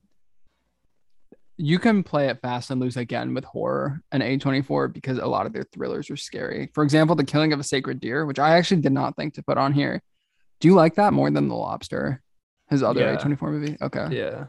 [1.58, 5.44] you can play it fast and loose again with horror and A24 because a lot
[5.44, 6.70] of their thrillers are scary.
[6.72, 9.42] For example, The Killing of a Sacred Deer, which I actually did not think to
[9.42, 10.00] put on here.
[10.60, 12.22] Do you like that more than The Lobster?
[12.70, 13.16] His other Yeah.
[13.16, 13.76] A24 movie?
[13.82, 14.06] Okay.
[14.10, 14.46] yeah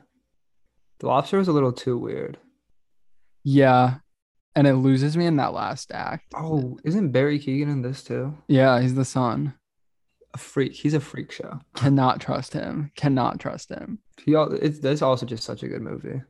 [0.99, 2.37] the lobster was a little too weird
[3.43, 3.95] Yeah.
[4.55, 6.25] And it loses me in that last act.
[6.35, 9.53] oh isn't barry keoghan in this too Yeah, he's the son.
[10.33, 12.91] a freak he's a freak show Cannot trust him.
[12.95, 13.99] Cannot trust him.
[14.23, 16.21] he it's that's also just such a good movie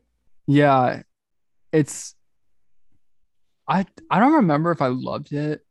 [0.47, 1.01] Yeah.
[1.71, 2.15] It's
[3.67, 5.63] I I don't remember if I loved it,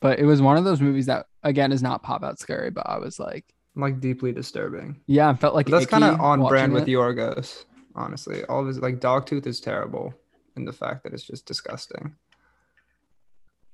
[0.00, 2.86] But it was one of those movies that again is not pop out scary, but
[2.88, 3.44] I was like,
[3.76, 5.00] like deeply disturbing.
[5.06, 6.90] yeah, I felt like that's kind of on brand with it.
[6.92, 7.64] Yorgos,
[7.96, 8.44] honestly.
[8.44, 10.14] All of his like Dogtooth is terrible
[10.56, 12.14] in the fact that it's just disgusting.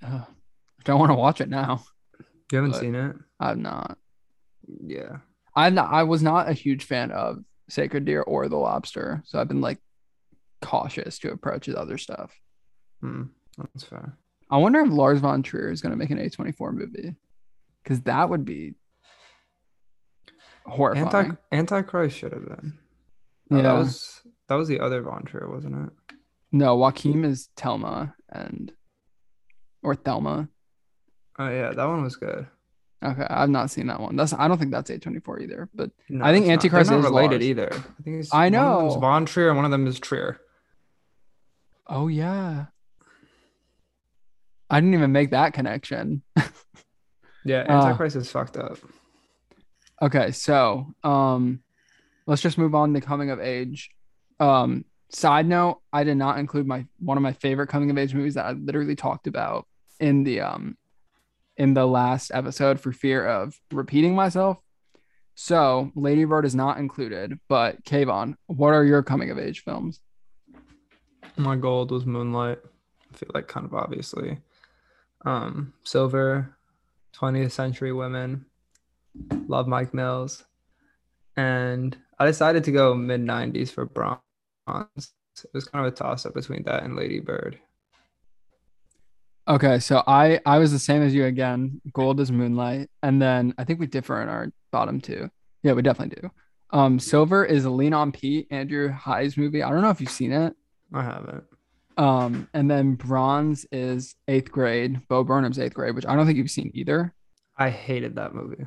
[0.03, 0.27] Ugh.
[0.85, 1.85] don't want to watch it now.
[2.51, 3.17] You haven't seen it?
[3.39, 3.99] I've not.
[4.85, 5.19] Yeah.
[5.55, 9.39] I'm not, I was not a huge fan of Sacred Deer or The Lobster, so
[9.39, 9.79] I've been like
[10.61, 12.33] cautious to approach his other stuff.
[13.01, 13.25] Hmm.
[13.59, 14.17] That's fair.
[14.51, 17.15] I wonder if Lars von Trier is going to make an A24 movie,
[17.83, 18.75] because that would be
[20.67, 21.39] horrifying.
[21.51, 22.79] Anti Antichrist should have been.
[23.53, 23.62] No, yeah.
[23.62, 25.93] That was that was the other Von Trier, wasn't it?
[26.53, 28.73] No, Joaquin is Telma and
[29.83, 30.49] or Thelma.
[31.38, 32.47] Oh yeah, that one was good.
[33.05, 34.15] Okay, I've not seen that one.
[34.17, 35.69] That's I don't think that's A24 either.
[35.75, 36.47] But No, I think.
[36.49, 37.69] Antichrist not is related either.
[37.73, 39.01] I think it's I One of know.
[39.01, 40.38] Von Trier and one of them is Trier.
[41.88, 42.67] oh yeah,
[44.71, 46.23] I didn't even make that connection.
[47.45, 47.87] Yeah, Ah.
[47.87, 48.79] Antichrist is fucked up.
[50.01, 51.61] Okay, so um,
[52.27, 53.91] let's just move on to coming of age.
[54.41, 58.15] Um, side note: I did not include my one of my favorite coming of age
[58.15, 59.67] movies that I literally talked about
[60.01, 60.77] in the um
[61.57, 64.59] in the last episode for fear of repeating myself.
[65.35, 70.01] So Lady Bird is not included, but Kayvon, what are your coming of age films?
[71.37, 72.59] My gold was Moonlight.
[73.13, 74.39] I feel like kind of obviously.
[75.25, 76.57] Um, Silver,
[77.17, 78.45] 20th Century Women,
[79.47, 80.45] love Mike Mills,
[81.37, 84.18] and I decided to go mid 90s for Bronze.
[84.68, 87.59] It was kind of a toss up between that and Lady Bird.
[89.49, 91.81] Okay, so I I was the same as you again.
[91.92, 95.31] Gold is Moonlight, and then I think we differ in our bottom two.
[95.62, 96.31] Yeah, we definitely do.
[96.71, 99.62] Um, Silver is Lean on Pete, Andrew Haigh's movie.
[99.62, 100.55] I don't know if you've seen it.
[100.95, 101.45] I haven't.
[101.99, 106.38] Um, and then Bronze is Eighth Grade, Bo Burnham's Eighth Grade, which I don't think
[106.38, 107.14] you've seen either.
[107.57, 108.64] I hated that movie.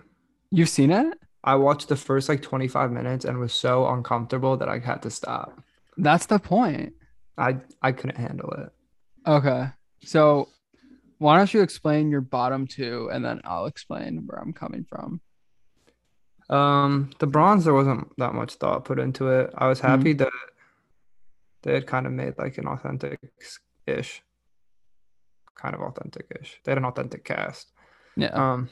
[0.52, 1.18] You've seen it?
[1.46, 5.12] I watched the first like 25 minutes and was so uncomfortable that I had to
[5.12, 5.62] stop.
[5.96, 6.94] That's the point.
[7.38, 8.74] I I couldn't handle it.
[9.28, 9.68] Okay,
[10.04, 10.50] so
[11.20, 15.22] why don't you explain your bottom two, and then I'll explain where I'm coming from.
[16.50, 19.52] Um, the bronze there wasn't that much thought put into it.
[19.58, 20.32] I was happy that
[21.64, 23.20] they had kind of made like an authentic
[23.88, 24.22] ish,
[25.56, 26.60] kind of authentic ish.
[26.64, 27.72] They had an authentic cast.
[28.16, 28.28] Yeah.
[28.28, 28.70] Um,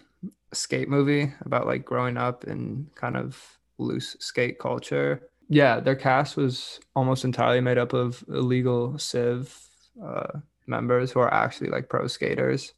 [0.53, 5.29] skate movie about like growing up in kind of loose skate culture.
[5.49, 9.55] Yeah, their cast was almost entirely made up of illegal civ
[10.03, 12.73] uh, members who are actually like pro skaters.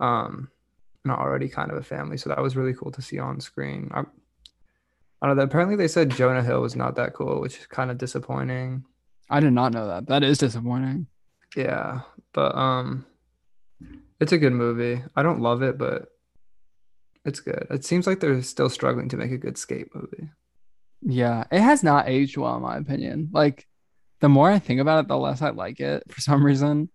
[0.00, 0.50] Um,
[1.04, 3.90] not already kind of a family, so that was really cool to see on screen.
[3.92, 4.00] I,
[5.20, 5.42] I don't know.
[5.42, 8.84] Apparently, they said Jonah Hill was not that cool, which is kind of disappointing.
[9.30, 10.06] I did not know that.
[10.06, 11.06] That is disappointing.
[11.56, 12.00] Yeah,
[12.32, 13.06] but um,
[14.20, 15.02] it's a good movie.
[15.16, 16.08] I don't love it, but
[17.24, 17.66] it's good.
[17.70, 20.28] It seems like they're still struggling to make a good skate movie.
[21.02, 23.30] Yeah, it has not aged well, in my opinion.
[23.32, 23.66] Like,
[24.20, 26.88] the more I think about it, the less I like it for some reason.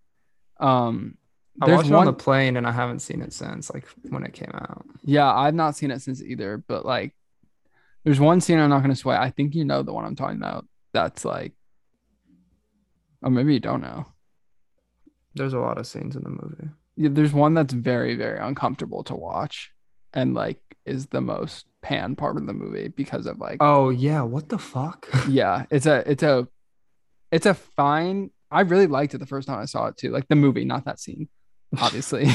[0.60, 1.18] Um,
[1.62, 2.08] I there's watched it one.
[2.08, 4.86] on the plane and I haven't seen it since like when it came out.
[5.04, 6.58] yeah, I've not seen it since either.
[6.58, 7.14] But like,
[8.04, 9.20] there's one scene I'm not gonna swear.
[9.20, 10.66] I think you know the one I'm talking about.
[10.94, 11.54] That's like,
[13.22, 14.06] or maybe you don't know.
[15.38, 16.70] There's a lot of scenes in the movie.
[16.96, 19.72] Yeah, there's one that's very, very uncomfortable to watch,
[20.14, 24.22] and like is the most pan part of the movie because of like Oh yeah,
[24.22, 25.08] what the fuck?
[25.30, 26.48] yeah it's a it's a
[27.32, 30.26] it's a fine i really liked it the first time i saw it too like
[30.30, 31.28] the movie not that scene
[31.80, 32.26] obviously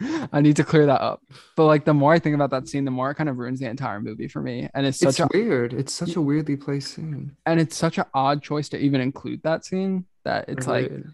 [0.32, 1.20] i need to clear that up
[1.54, 3.60] but like the more i think about that scene the more it kind of ruins
[3.60, 5.74] the entire movie for me and it's such it's a weird.
[5.74, 7.36] It's such a weirdly placed scene.
[7.44, 11.04] and it's such an odd choice to even include that scene that it's like Agreed.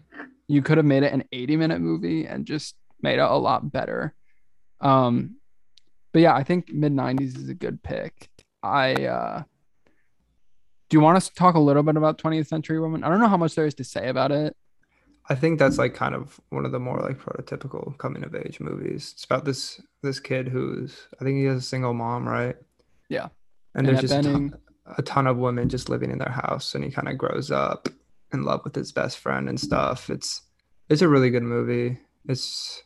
[0.49, 3.71] You could have made it an 80 minute movie and just made it a lot
[3.71, 4.13] better
[4.81, 5.37] um
[6.11, 8.29] but yeah i think mid 90s is a good pick
[8.61, 9.43] i uh
[10.89, 13.19] do you want us to talk a little bit about 20th century women i don't
[13.19, 14.55] know how much there is to say about it
[15.31, 18.59] I think that's like kind of one of the more like prototypical coming of age
[18.59, 19.11] movies.
[19.13, 22.55] It's about this this kid who's I think he has a single mom, right?
[23.09, 23.27] Yeah.
[23.75, 24.57] And there's Annette just a ton,
[24.97, 27.89] a ton of women just living in their house, and he kind of grows up
[28.33, 30.09] in love with his best friend and stuff.
[30.09, 30.41] It's
[30.89, 31.99] it's a really good movie.
[32.27, 32.83] It's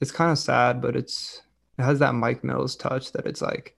[0.00, 1.42] it's kind of sad, but it's
[1.78, 3.76] it has that Mike Mills touch that it's like,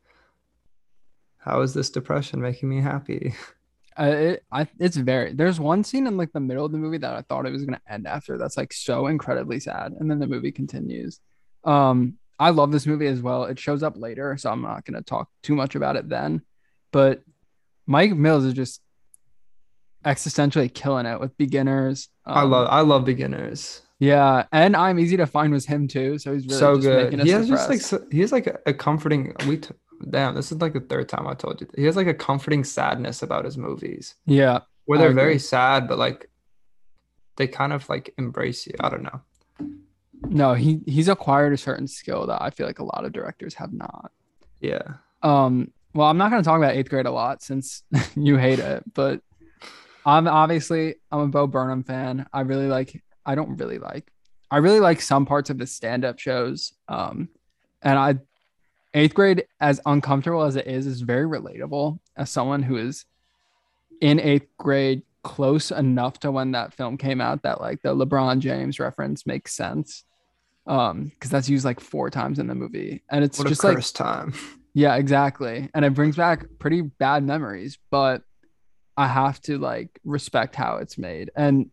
[1.39, 3.35] how is this depression making me happy?
[3.97, 5.33] Uh, it, I, it's very.
[5.35, 7.65] There's one scene in like the middle of the movie that I thought it was
[7.65, 8.37] gonna end after.
[8.37, 11.21] That's like so incredibly sad, and then the movie continues.
[11.63, 13.45] Um, I love this movie as well.
[13.45, 16.43] It shows up later, so I'm not gonna talk too much about it then.
[16.91, 17.23] But
[17.87, 18.81] Mike Mills is just
[20.05, 22.09] existentially killing it with beginners.
[22.27, 23.83] I Um, love I love beginners.
[24.01, 26.19] Yeah, and I'm easy to find was him too.
[26.19, 27.21] So he's really so good.
[27.21, 29.33] He has just like he has like a, a comforting.
[29.47, 29.71] We t-
[30.11, 30.35] damn.
[30.35, 31.69] This is like the third time I told you.
[31.77, 35.99] He has like a comforting sadness about his movies, yeah, where they're very sad, but
[35.99, 36.29] like
[37.37, 38.75] they kind of like embrace you.
[38.81, 39.21] I don't know.
[40.29, 43.55] no, he he's acquired a certain skill that I feel like a lot of directors
[43.55, 44.11] have not.
[44.61, 44.83] Yeah.
[45.23, 47.83] Um, well, I'm not going to talk about eighth grade a lot since
[48.17, 49.21] you hate it, but
[50.07, 52.27] I'm obviously I'm a Bo Burnham fan.
[52.33, 53.03] I really like.
[53.27, 54.11] I don't really like.
[54.51, 56.73] I really like some parts of the stand-up shows.
[56.89, 57.29] Um,
[57.83, 58.17] and I
[58.93, 61.99] eighth grade, as uncomfortable as it is, is very relatable.
[62.17, 63.07] As someone who is
[64.01, 68.41] in eighth grade, close enough to when that film came out, that like the LeBron
[68.41, 70.05] James reference makes sense.
[70.67, 73.83] Um, because that's used like four times in the movie, and it's What just like
[73.93, 74.33] time.
[74.73, 75.69] yeah, exactly.
[75.75, 78.23] And it brings back pretty bad memories, but
[78.97, 81.31] I have to like respect how it's made.
[81.37, 81.71] And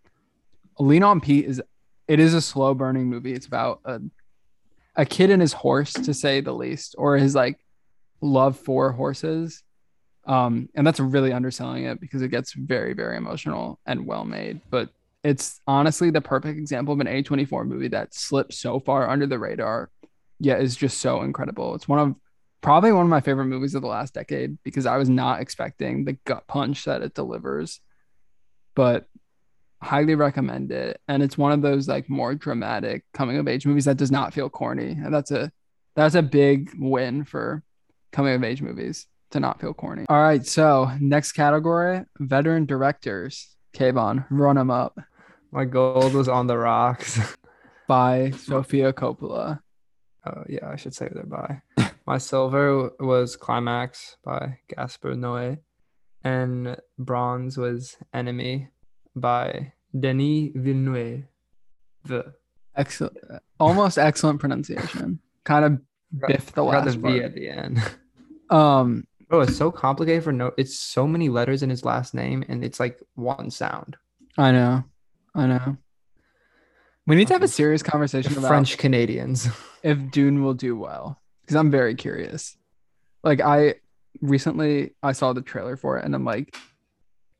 [0.79, 1.61] Lean on Pete is
[2.07, 3.33] it is a slow burning movie.
[3.33, 4.01] It's about a
[4.95, 7.57] a kid and his horse to say the least, or his like
[8.21, 9.63] love for horses.
[10.25, 14.61] Um, and that's really underselling it because it gets very, very emotional and well made.
[14.69, 14.89] But
[15.23, 19.39] it's honestly the perfect example of an A24 movie that slips so far under the
[19.39, 19.89] radar,
[20.39, 21.75] yet is just so incredible.
[21.75, 22.15] It's one of
[22.61, 26.05] probably one of my favorite movies of the last decade because I was not expecting
[26.05, 27.79] the gut punch that it delivers.
[28.75, 29.07] But
[29.81, 31.01] highly recommend it.
[31.07, 34.33] And it's one of those like more dramatic coming of age movies that does not
[34.33, 34.91] feel corny.
[34.91, 35.51] And that's a
[35.95, 37.63] that's a big win for
[38.11, 40.05] coming of age movies to not feel corny.
[40.07, 43.55] All right, so next category, veteran directors.
[43.73, 44.99] Kayvon, run them up
[45.51, 47.19] My gold was on the rocks.
[47.87, 49.59] by Sofia Coppola.
[50.25, 51.61] Oh yeah, I should say they're by.
[52.05, 55.59] My silver was Climax by Gaspar Noé,
[56.23, 58.69] and bronze was Enemy
[59.15, 61.23] by Denis Villeneuve.
[62.05, 62.33] The
[62.75, 63.17] Excellent,
[63.59, 65.19] almost excellent pronunciation.
[65.43, 65.81] Kind of
[66.27, 67.21] biff the Got the last V part.
[67.23, 67.81] at the end.
[68.49, 70.51] Um, Bro, it's so complicated for no.
[70.57, 73.95] It's so many letters in his last name, and it's like one sound.
[74.37, 74.83] I know,
[75.33, 75.77] I know.
[77.07, 79.47] We need to have a serious conversation about French Canadians.
[79.83, 81.20] if Dune will do well
[81.51, 82.55] because I'm very curious.
[83.25, 83.75] Like I
[84.21, 86.55] recently I saw the trailer for it and I'm like,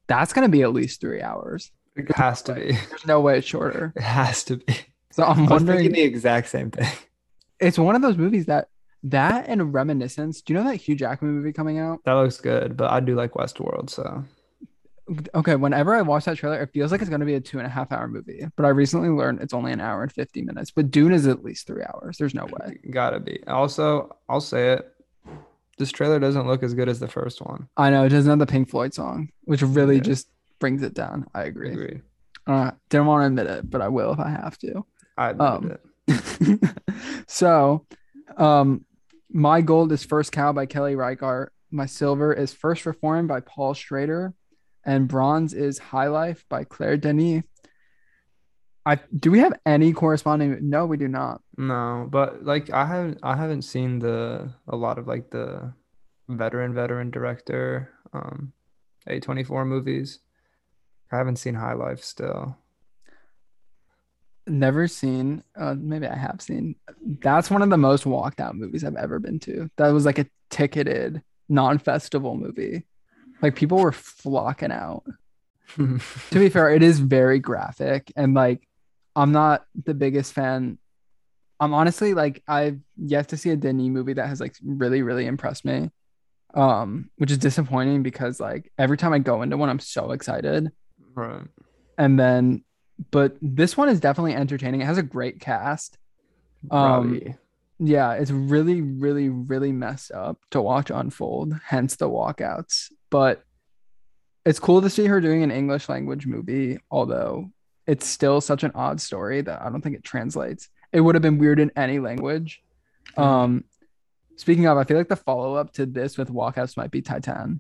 [0.08, 1.72] that's gonna be at least three hours.
[1.96, 2.74] It has to be.
[2.90, 3.94] There's no way it's shorter.
[3.96, 4.76] It has to be.
[5.12, 5.92] So I'm wondering.
[5.92, 6.92] the exact same thing.
[7.60, 8.68] It's one of those movies that
[9.04, 10.42] that and Reminiscence.
[10.42, 12.00] Do you know that Hugh Jackman movie coming out?
[12.06, 14.26] That looks good, but I do like Westworld, so
[15.36, 17.68] Okay, whenever I watch that trailer, it feels like it's gonna be a two and
[17.68, 18.46] a half hour movie.
[18.56, 20.72] But I recently learned it's only an hour and fifty minutes.
[20.72, 22.18] But Dune is at least three hours.
[22.18, 22.80] There's no way.
[22.92, 23.44] gotta be.
[23.48, 24.94] Also, I'll say it.
[25.78, 27.68] This trailer doesn't look as good as the first one.
[27.76, 30.02] I know it doesn't have the Pink Floyd song, which really Yeah.
[30.04, 30.28] just
[30.60, 31.26] brings it down.
[31.34, 31.72] I agree.
[31.72, 32.02] Agree.
[32.46, 34.86] Uh, didn't want to admit it, but I will if I have to.
[35.18, 36.76] I admit Um, it.
[37.28, 37.86] so,
[38.38, 38.86] um,
[39.32, 41.52] my gold is First Cow by Kelly Reichardt.
[41.72, 44.34] My silver is First Reformed by Paul Schrader,
[44.84, 47.44] and bronze is High Life by Claire Denis.
[48.86, 50.58] I do we have any corresponding?
[50.70, 51.42] No, we do not.
[51.58, 55.74] No, but like I haven't I haven't seen the a lot of like the
[56.28, 58.54] veteran veteran director um
[59.08, 60.20] A24 movies.
[61.12, 62.58] I haven't seen High Life still.
[64.48, 65.44] Never seen.
[65.56, 66.76] Uh, maybe I have seen.
[67.22, 69.70] That's one of the most walked out movies I've ever been to.
[69.78, 72.86] That was like a ticketed non-festival movie.
[73.42, 75.04] Like people were flocking out.
[75.76, 76.00] to
[76.32, 78.68] be fair, it is very graphic and like
[79.16, 80.78] I'm not the biggest fan.
[81.60, 85.26] I'm honestly like I've yet to see a Denis movie that has like really, really
[85.26, 85.92] impressed me.
[86.54, 90.70] Um, which is disappointing because like every time I go into one, I'm so excited.
[91.16, 91.48] Right.
[91.98, 92.64] And then
[93.10, 94.82] but this one is definitely entertaining.
[94.82, 95.98] It has a great cast.
[96.70, 97.36] Um, Robbie.
[97.80, 102.92] Yeah, it's really, really, really messed up to watch unfold, hence the walkouts.
[103.12, 103.44] But
[104.46, 107.52] it's cool to see her doing an English language movie, although
[107.86, 110.70] it's still such an odd story that I don't think it translates.
[110.92, 112.64] It would have been weird in any language.
[113.18, 113.24] Mhm.
[113.24, 113.64] Um,
[114.38, 117.60] speaking of, I feel like the follow up to this with walkouts might be Titane.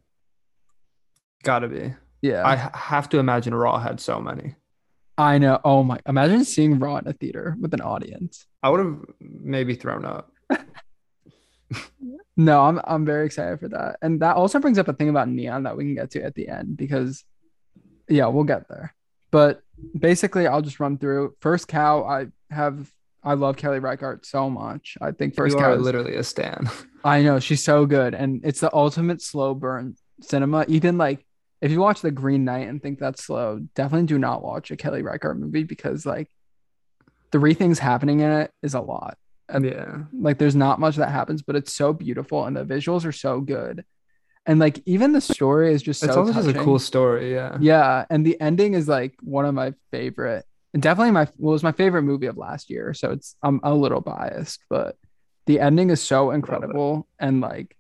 [1.44, 1.94] Gotta be.
[2.22, 4.56] Yeah, I have to imagine Raw had so many.
[5.18, 5.60] I know.
[5.64, 6.00] Oh my!
[6.08, 8.46] Imagine seeing Raw in a theater with an audience.
[8.64, 10.32] I would have maybe thrown up.
[12.46, 13.98] No, I'm I'm very excited for that.
[14.02, 16.34] And that also brings up a thing about Neon that we can get to at
[16.34, 17.24] the end because
[18.10, 18.96] yeah, we'll get there.
[19.30, 19.62] But
[19.98, 21.36] basically I'll just run through.
[21.40, 22.92] First cow, I have
[23.24, 24.98] I love Kelly Reichardt so much.
[25.00, 26.68] I think first you cow is, literally a stan.
[27.04, 30.66] I know she's so good and it's the ultimate slow burn cinema.
[30.68, 31.24] Even like
[31.62, 34.76] if you watch The Green Knight and think that's slow, definitely do not watch a
[34.76, 36.28] Kelly Reichardt movie because like
[37.32, 39.20] three things happening in it is a lot.
[39.52, 39.98] And, Yeah.
[40.14, 43.42] Like there's not much that happens, but it's so beautiful and the visuals are so
[43.42, 43.84] good.
[44.46, 47.32] And like even the story is just so it's also just a cool story.
[47.34, 47.58] Yeah.
[47.62, 50.46] Yeah, and the ending is like one of my favorite.
[50.74, 53.60] and Definitely my well, it was my favorite movie of last year, so it's I'm
[53.64, 54.96] a little biased, but
[55.46, 57.76] the ending is so incredible and like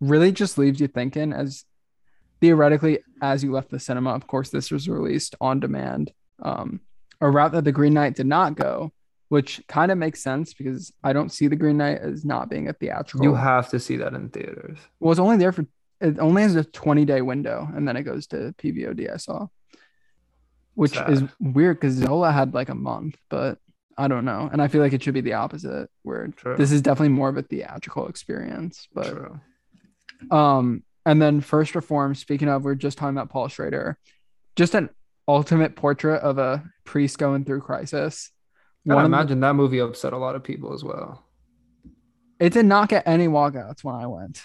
[0.00, 1.64] really just leaves you thinking as
[2.40, 4.10] theoretically as you left the cinema.
[4.10, 6.12] Of course, this was released on demand.
[6.42, 6.80] Um,
[7.20, 8.92] a route that the Green Knight did not go,
[9.32, 12.68] which kind of makes sense because I don't see the Green Knight as not being
[12.68, 13.24] a theatrical.
[13.24, 14.76] You have to see that in theaters.
[15.00, 15.64] Well, it's only there for
[16.02, 19.46] it only has a 20 day window and then it goes to PVOD, I saw.
[20.74, 23.56] Which is weird because Zola had like a month, but
[23.96, 24.50] I don't know.
[24.52, 26.58] And I feel like it should be the opposite, where True.
[26.58, 28.86] this is definitely more of a theatrical experience.
[28.92, 29.40] But True.
[30.30, 33.96] um, and then First Reform, speaking of, we're just talking about Paul Schrader,
[34.56, 34.90] just an
[35.26, 38.30] ultimate portrait of a priest going through crisis.
[38.84, 41.24] And I of the- imagine that movie upset a lot of people as well.
[42.40, 44.42] it did not get any walkouts when I went.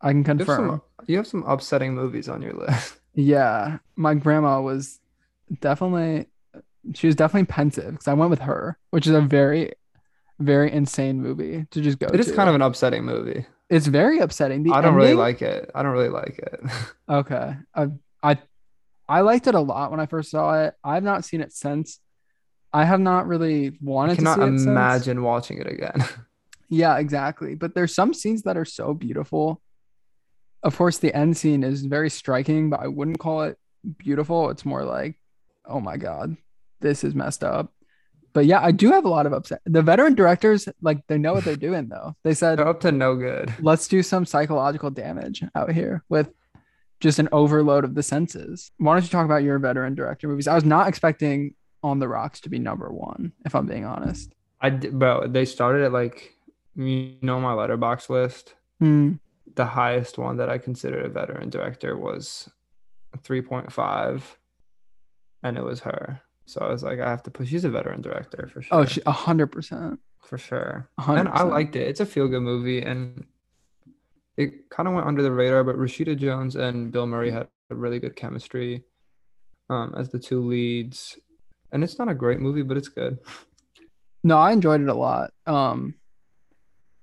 [0.00, 0.68] I can You have, confirm.
[0.68, 2.98] some, you have some upsetting movies on your list.
[3.14, 4.98] Yeah, my grandma was
[5.60, 6.26] definitely
[6.94, 9.72] she was definitely pensive because I went with her, which is a very,
[10.40, 12.06] very insane movie to just go.
[12.06, 12.32] It is to.
[12.34, 13.44] kind of an upsetting movie.
[13.68, 14.62] It's very upsetting.
[14.62, 15.70] The I don't really like it.
[15.74, 16.60] I don't really like it.
[17.08, 17.88] Okay, I,
[18.22, 18.38] I,
[19.08, 20.74] I liked it a lot when I first saw it.
[20.82, 22.00] I've not seen it since.
[22.72, 24.66] I have not really I wanted cannot to see it since.
[24.66, 26.04] imagine watching it again.
[26.74, 27.54] Yeah, exactly.
[27.54, 29.60] But there's some scenes that are so beautiful.
[30.62, 33.58] Of course, the end scene is very striking, but I wouldn't call it
[33.98, 34.48] beautiful.
[34.48, 35.18] It's more like,
[35.66, 36.34] oh my God,
[36.80, 37.70] this is messed up.
[38.32, 39.60] But yeah, I do have a lot of upset.
[39.66, 42.16] The veteran directors, like, they know what they're doing, though.
[42.24, 43.52] They said, They're up to no good.
[43.60, 46.30] let's do some psychological damage out here with
[47.00, 48.70] just an overload of the senses.
[48.78, 50.48] Why don't you talk about your veteran director movies?
[50.48, 54.34] I was not expecting On the Rocks to be number one, if I'm being honest.
[54.60, 55.26] I did, bro.
[55.26, 56.32] They started at like,
[56.76, 58.54] you know, my Letterboxd list.
[58.78, 59.14] Hmm.
[59.54, 62.48] The highest one that I considered a veteran director was
[63.18, 64.22] 3.5,
[65.42, 66.20] and it was her.
[66.46, 67.48] So I was like, I have to push.
[67.48, 68.78] She's a veteran director for sure.
[68.78, 70.00] Oh, she- a hundred percent.
[70.24, 70.88] for sure.
[70.98, 71.88] a hundred And I liked it.
[71.88, 73.26] It's a feel good movie, and
[74.36, 75.64] it kind of went under the radar.
[75.64, 78.84] But Rashida Jones and Bill Murray had a really good chemistry
[79.68, 81.18] um, as the two leads.
[81.72, 83.18] And it's not a great movie, but it's good.
[84.22, 85.32] No, I enjoyed it a lot.
[85.46, 85.94] Um,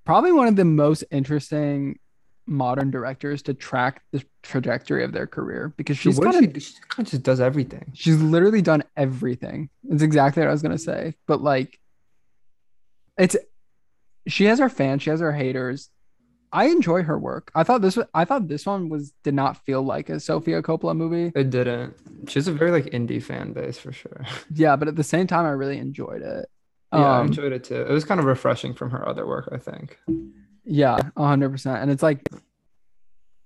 [0.05, 1.99] probably one of the most interesting
[2.45, 6.73] modern directors to track the trajectory of their career because she's kind of she, she
[6.87, 7.91] kind of just does everything.
[7.93, 9.69] she's literally done everything.
[9.87, 11.15] It's exactly what I was gonna say.
[11.27, 11.79] But like,
[13.17, 13.35] it's
[14.27, 15.89] she has her fans, she has her haters.
[16.51, 17.51] I enjoy her work.
[17.53, 20.61] I thought this was I thought this one was did not feel like a Sofia
[20.61, 21.31] Coppola movie.
[21.35, 21.95] It didn't.
[22.27, 24.25] She has a very like indie fan base for sure.
[24.53, 26.49] Yeah, but at the same time, I really enjoyed it.
[26.91, 27.81] Yeah, I Um, enjoyed it too.
[27.81, 29.99] It was kind of refreshing from her other work, I think.
[30.65, 31.81] Yeah, a hundred percent.
[31.81, 32.27] And it's like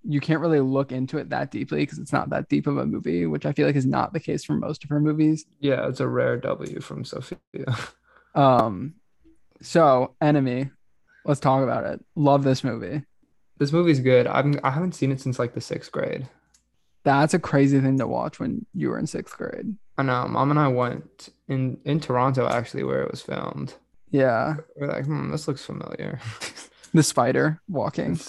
[0.05, 2.85] you can't really look into it that deeply because it's not that deep of a
[2.85, 5.45] movie, which I feel like is not the case for most of her movies.
[5.59, 7.37] Yeah, it's a rare W from Sofia.
[8.35, 8.95] Um,
[9.61, 10.71] so Enemy,
[11.25, 12.03] let's talk about it.
[12.15, 13.03] Love this movie.
[13.57, 14.27] this movie's good.
[14.27, 16.27] I'm I haven't seen it since like the sixth grade.
[17.03, 19.75] That's a crazy thing to watch when you were in sixth grade.
[19.97, 20.27] I know.
[20.27, 23.75] Mom and I went in in Toronto actually where it was filmed.
[24.11, 26.19] Yeah, We're like, hmm, this looks familiar.
[26.93, 28.19] the spider walking.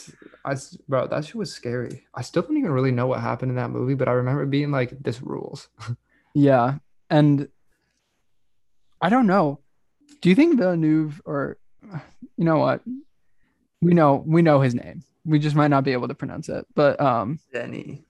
[0.43, 0.57] I,
[0.89, 2.07] bro, that shit was scary.
[2.15, 4.71] I still don't even really know what happened in that movie, but I remember being
[4.71, 5.69] like, this rules.
[6.37, 6.79] Yeah,
[7.11, 7.49] and
[9.01, 9.61] I don't know.
[10.21, 11.59] Do you think the Villeneuve or
[12.37, 12.83] you know what?
[13.81, 15.03] We know we know his name.
[15.25, 16.67] We just might not be able to pronounce it.
[16.75, 18.05] But um, Denny.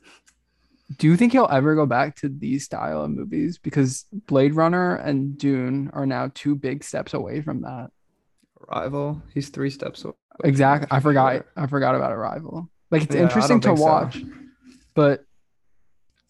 [0.98, 3.58] do you think he'll ever go back to these style of movies?
[3.58, 7.90] Because Blade Runner and Dune are now two big steps away from that.
[8.68, 9.22] Arrival.
[9.32, 10.14] He's three steps away.
[10.42, 10.88] Exactly.
[10.90, 11.34] I forgot.
[11.34, 11.44] sure.
[11.56, 12.68] I forgot about Arrival.
[12.90, 13.82] Like it's Yeah, interesting to don't so.
[13.84, 14.18] watch,
[14.94, 15.24] but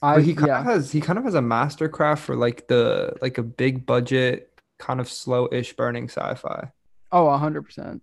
[0.02, 2.68] I But he kind yeah of has he kind of has a mastercraft for like
[2.68, 6.70] the like a big budget kind of slow-ish burning sci-fi.
[7.14, 8.02] Oh a hundred percent.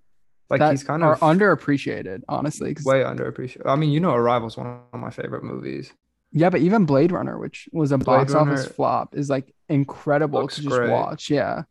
[0.50, 2.76] Like That he's kind are of underappreciated, honestly.
[2.84, 3.62] way underappreciated.
[3.66, 5.94] I mean, you know, Arrival's one of my favorite movies.
[6.34, 10.56] Yeah, but even Blade Runner, which was a box office flop, is like incredible to
[10.56, 10.90] just great.
[10.90, 11.30] watch.
[11.30, 11.64] Yeah.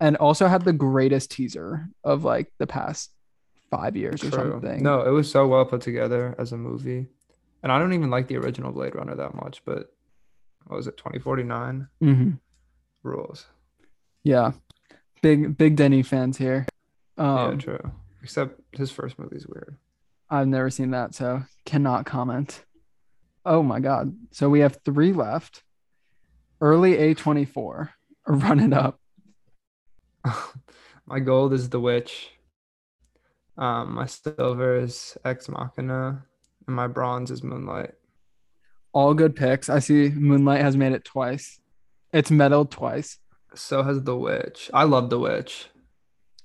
[0.00, 3.10] And also had the greatest teaser of like the past
[3.70, 4.82] five years or something.
[4.82, 7.06] No, it was so well put together as a movie.
[7.62, 9.90] And I don't even like the original Blade Runner that much, but
[10.66, 11.88] what was it, 2049?
[12.00, 12.30] hmm
[13.02, 13.46] Rules.
[14.22, 14.52] Yeah.
[15.22, 16.66] Big big Denny fans here.
[17.16, 17.92] yeah, Um true.
[18.22, 19.76] Except his first movie's weird.
[20.30, 22.64] I've never seen that, so cannot comment.
[23.44, 24.14] Oh my god.
[24.32, 25.62] So we have three left.
[26.60, 27.88] Early A24.
[28.26, 29.00] Run it up.
[31.06, 32.30] my gold is The Witch.
[33.56, 36.24] Um, my silver is Ex Machina,
[36.66, 37.94] and my bronze is Moonlight.
[38.92, 39.68] All good picks.
[39.68, 41.58] I see Moonlight has made it twice.
[42.12, 43.18] It's medaled twice.
[43.54, 44.70] So has The Witch.
[44.74, 45.68] I love The Witch.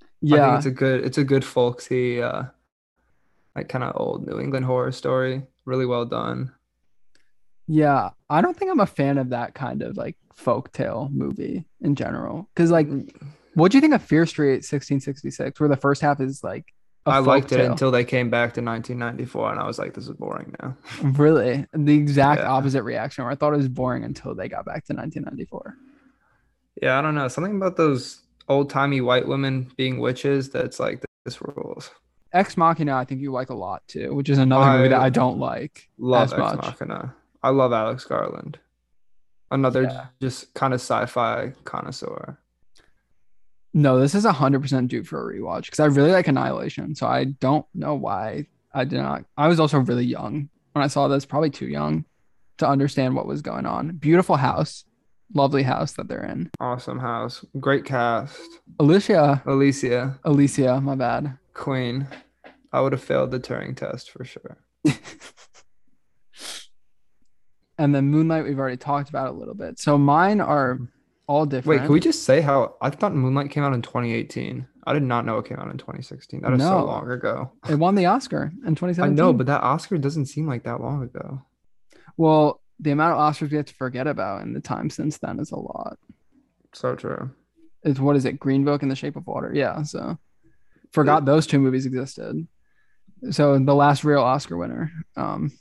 [0.01, 0.45] I Yeah.
[0.47, 2.43] think it's a good it's a good folksy uh
[3.55, 5.43] like kind of old New England horror story.
[5.65, 6.51] Really well done.
[7.67, 8.09] Yeah.
[8.29, 12.49] I don't think I'm a fan of that kind of like folktale movie in general.
[12.55, 12.87] Cause like
[13.53, 16.73] what do you think of Fear Street 1666, where the first half is like
[17.05, 17.71] a I liked it folktale?
[17.71, 20.75] until they came back to 1994 and I was like this is boring now.
[21.03, 21.65] Really?
[21.73, 22.49] The exact Yeah.
[22.51, 25.75] opposite reaction where I thought it was boring until they got back to 1994.
[26.81, 27.27] Yeah, I don't know.
[27.27, 31.91] Something about those old-timey white women being witches that's like this rules.
[32.33, 35.05] Ex Machina, I think you like a lot too, which is another movie that I
[35.05, 36.57] I don't like Love as Ex much.
[36.79, 37.15] Machina.
[37.43, 38.57] I love Alex Garland.
[39.51, 40.05] Another Yeah.
[40.19, 42.39] just kind of sci-fi connoisseur.
[43.75, 46.95] No, this is 100% due for a rewatch because I really like Annihilation.
[46.95, 49.25] So I don't know why I did not.
[49.37, 52.05] I was also really young when I saw this, probably too young
[52.57, 53.91] to understand what was going on.
[53.97, 54.85] Beautiful house,
[55.33, 56.49] lovely house that they're in.
[56.59, 57.43] Awesome house.
[57.59, 58.39] Great cast.
[58.79, 61.37] Alicia, Alicia, Alicia, my bad.
[61.53, 62.07] Queen.
[62.71, 64.57] I would have failed the Turing test for sure.
[67.79, 69.79] And then Moonlight, we've already talked about a little bit.
[69.79, 70.77] So mine are
[71.27, 71.81] all different.
[71.81, 74.67] Wait, can we just say how I thought Moonlight came out in 2018?
[74.85, 76.41] I did not know it came out in 2016.
[76.41, 76.65] That is No.
[76.81, 77.51] so long ago.
[77.67, 79.03] It won the Oscar in 2017.
[79.03, 81.41] I know, but that Oscar doesn't seem like that long ago.
[82.15, 85.39] well, the amount of Oscars we have to forget about in the time since then
[85.39, 85.97] is a lot.
[86.73, 87.31] So true.
[87.83, 88.39] It's what is it?
[88.39, 89.51] Green Book and The Shape of Water.
[89.53, 89.83] Yeah.
[89.83, 90.17] So
[90.91, 92.47] forgot those two movies existed.
[93.31, 94.91] So the last real Oscar winner.
[95.15, 95.51] Um,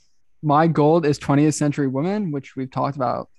[0.41, 3.29] my gold is 20th Century Women, which we've talked about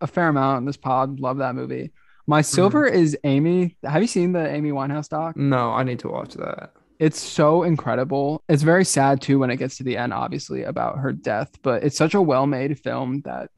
[0.00, 1.20] a fair amount in this pod.
[1.20, 1.92] Love that movie.
[2.26, 3.76] My silver is Amy.
[3.84, 5.36] Have you seen the Amy Winehouse doc?
[5.36, 6.72] No, I need to watch that.
[6.98, 8.42] It's so incredible.
[8.48, 11.82] It's very sad too when it gets to the end, obviously, about her death, but
[11.82, 13.50] it's such a well made film that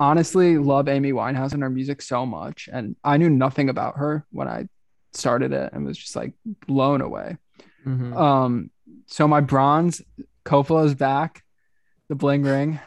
[0.00, 2.68] honestly love Amy Winehouse and her music so much.
[2.72, 4.68] And I knew nothing about her when I
[5.12, 6.32] started it and was just like
[6.66, 7.36] blown away.
[7.86, 8.14] Mhm.
[8.16, 8.70] Um,
[9.06, 10.02] so my bronze,
[10.44, 11.42] Coppola's back,
[12.08, 12.78] the bling ring.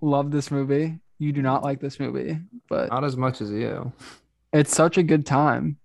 [0.00, 1.00] Love this movie.
[1.18, 3.92] You do not like this movie, but Not as much as you.
[4.52, 5.78] it's such a good time.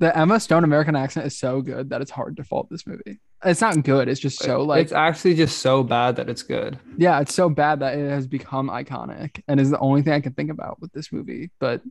[0.00, 3.20] The Emma Stone American accent is so good that it's hard to fault this movie.
[3.44, 4.08] It's not good.
[4.08, 6.78] It's just so like it's actually just so bad that it's good.
[6.96, 10.20] yeah, it's so bad that it has become iconic and is the only thing I
[10.20, 11.50] can think about with this movie.
[11.60, 11.82] But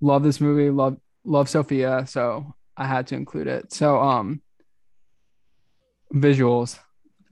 [0.00, 0.70] love this movie.
[0.70, 3.72] Love love Sofia, so I had to include it.
[3.72, 4.40] So um
[6.14, 6.78] visuals.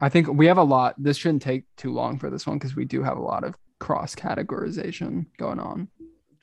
[0.01, 0.95] I think we have a lot.
[0.99, 3.55] This shouldn't take too long for this one because we do have a lot of
[3.79, 5.89] cross categorization going on.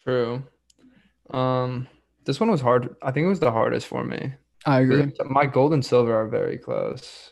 [0.04, 0.44] True.
[1.30, 1.88] Um,
[2.26, 2.96] this one was hard.
[3.02, 4.34] I think it was the hardest for me.
[4.66, 5.12] I agree.
[5.26, 7.32] My gold and silver are very close,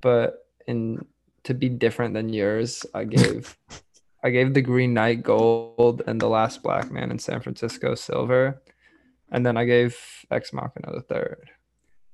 [0.00, 1.04] but in
[1.44, 3.56] to be different than yours, I gave
[4.24, 8.60] I gave the Green Knight gold and the Last Black Man in San Francisco silver,
[9.30, 9.96] and then I gave
[10.30, 11.50] Ex Machina the third.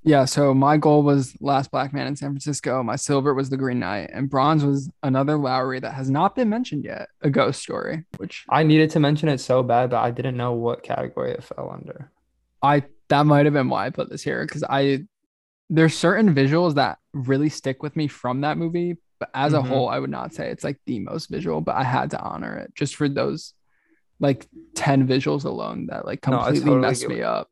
[0.06, 2.82] Yeah, so my goal was Last Black Man in San Francisco.
[2.82, 6.50] My silver was The Green Knight, and bronze was another Lowery that has not been
[6.50, 10.10] mentioned yet, A Ghost Story, which I needed to mention it so bad, but I
[10.10, 12.10] didn't know what category it fell under.
[12.62, 15.04] I that might have been why I put this here because I
[15.70, 19.66] there's certain visuals that really stick with me from that movie, but as a Mhm.
[19.68, 22.56] whole, I would not say it's like the most visual, but I had to honor
[22.58, 23.54] it just for those
[24.20, 27.50] like 10 visuals alone that like No, completely totally messed me up.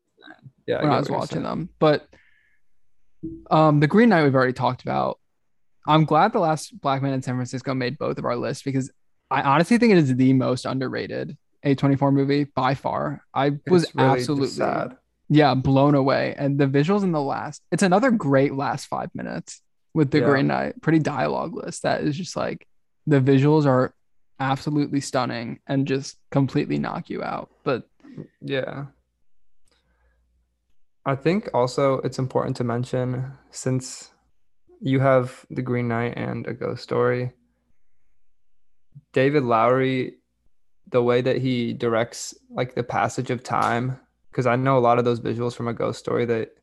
[0.67, 1.69] Yeah, when I get was watching them.
[1.79, 2.07] But
[3.51, 5.19] um, the Green Knight we've already talked about.
[5.87, 8.91] I'm glad the last Black Man in San Francisco made both of our lists because
[9.29, 13.23] I honestly think it is the most underrated A24 movie by far.
[13.33, 14.97] I was really absolutely sad.
[15.29, 17.61] yeah blown away, and the visuals in the last.
[17.71, 19.61] It's another great last five minutes
[19.93, 20.25] with the Yeah.
[20.25, 20.81] Green Knight.
[20.81, 21.81] Pretty dialogue dialogueless.
[21.81, 22.65] That is just like
[23.05, 23.93] the visuals are
[24.39, 27.49] absolutely stunning and just completely knock you out.
[27.63, 27.87] But
[28.41, 28.85] Yeah.
[31.05, 34.11] I think also it's important to mention since
[34.79, 37.31] you have The Green Knight and A Ghost Story,
[39.11, 40.15] David Lowery,
[40.89, 43.99] the way that he directs like the passage of time,
[44.31, 46.55] because I know a lot of those visuals from A Ghost Story that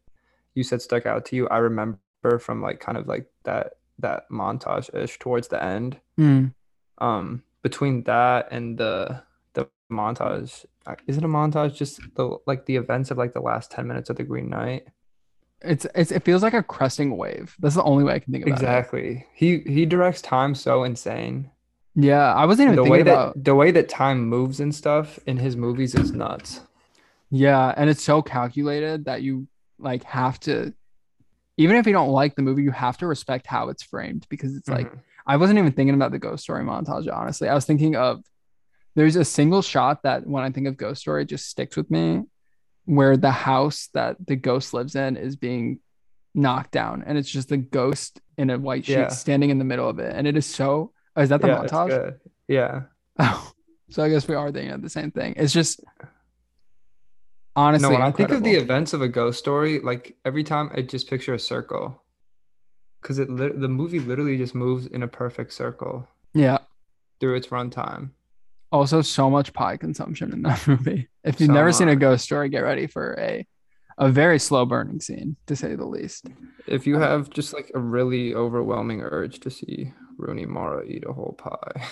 [0.55, 1.99] you said stuck out to you, I remember
[2.39, 5.99] from like kind of like that that montage ish towards the end.
[6.19, 6.55] Mm,
[6.99, 9.23] um between that and the
[9.91, 13.71] montage uh, is it a montage just the like the events of like the last
[13.71, 14.87] 10 minutes of the green knight
[15.63, 17.55] it's, it's it feels like a cresting wave.
[17.59, 18.65] That's the only way I can think about it.
[18.65, 21.51] exactly he he directs time so insane
[21.95, 23.35] Yeah, I wasn't even the thinking way about.
[23.35, 26.61] that the way that time moves and stuff in his movies is nuts
[27.31, 30.73] Yeah, and it's so calculated that you like have to
[31.57, 34.57] even if you don't like the movie, you have to respect how it's framed because
[34.57, 35.01] it's like Mhm.
[35.27, 37.49] I wasn't even thinking about the ghost story montage, honestly.
[37.49, 38.25] I was thinking of
[38.95, 42.25] there's a single shot that when I think of ghost story, just sticks with me
[42.85, 45.79] where the house that the ghost lives in is being
[46.35, 49.09] knocked down and it's just the ghost in a white sheet Yeah.
[49.09, 50.15] standing in the middle of it.
[50.15, 52.19] And it is so oh, is that the yeah, montage?
[52.49, 52.83] Yeah.
[53.19, 53.53] Oh,
[53.91, 55.35] so I guess we are thinking of the same thing.
[55.37, 55.85] It's just
[57.55, 60.71] honestly no, when I think of the events of a ghost story, like every time
[60.75, 62.03] I just picture a circle.
[63.01, 66.59] Because it the movie literally just moves in a perfect circle yeah.
[67.19, 68.11] through its runtime.
[68.73, 71.09] Also, so much pie consumption in that movie.
[71.25, 73.47] If you've So never seen a ghost story, get ready for a
[73.99, 76.27] a very slow burning scene, to say the least.
[76.67, 81.05] If you Uh, have just like a really overwhelming urge to see Rooney Mara eat
[81.07, 81.83] a whole pie.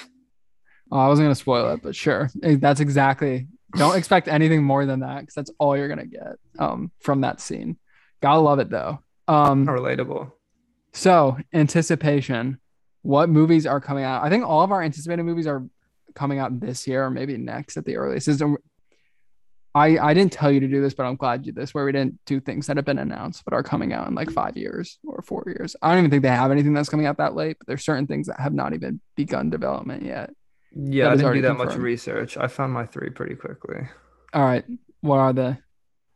[0.91, 3.49] Oh, I wasn't gonna spoil it, but sure, Eh, that's exactly.
[3.76, 7.41] Don't expect anything more than that because that's all you're gonna get um, from that
[7.41, 7.76] scene.
[8.22, 9.01] Gotta love it though.
[9.26, 10.33] Um, Relatable.
[10.95, 12.59] so anticipation.
[13.03, 14.24] What movies are coming out?
[14.24, 15.62] I think all of our anticipated movies are
[16.15, 18.29] coming out this year or maybe next at the earliest.
[18.29, 18.43] Is
[19.75, 21.75] I I didn't tell you to do this, but I'm glad you did this.
[21.75, 24.31] Where we didn't do things that have been announced but are coming out in like
[24.31, 25.77] five years or four years.
[25.83, 27.59] I don't even think they have anything that's coming out that late.
[27.59, 30.31] But there's certain things that have not even begun development yet.
[30.75, 32.37] Yeah, That I didn't do that much research.
[32.37, 33.89] I found my three pretty quickly.
[34.35, 34.65] All right,
[35.01, 35.57] what are they?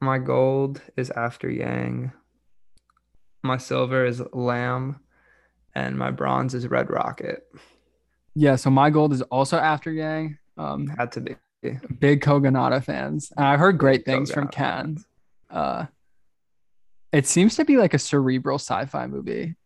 [0.00, 2.12] My gold is After Yang.
[3.42, 5.00] My silver is Lamb.
[5.74, 7.46] And my bronze is Red Rocket.
[8.34, 10.38] Yeah, so my gold is also After Yang.
[10.56, 11.36] Um, Had to be.
[11.98, 15.06] big Kogonada fans, and I've heard great things from Kogonada Cannes.
[15.50, 15.86] Uh,
[17.12, 19.56] it seems to be like a cerebral sci-fi movie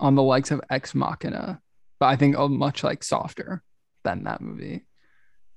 [0.00, 1.60] on the likes of Ex Machina,
[1.98, 3.62] but I think oh, much like softer
[4.04, 4.84] than that movie,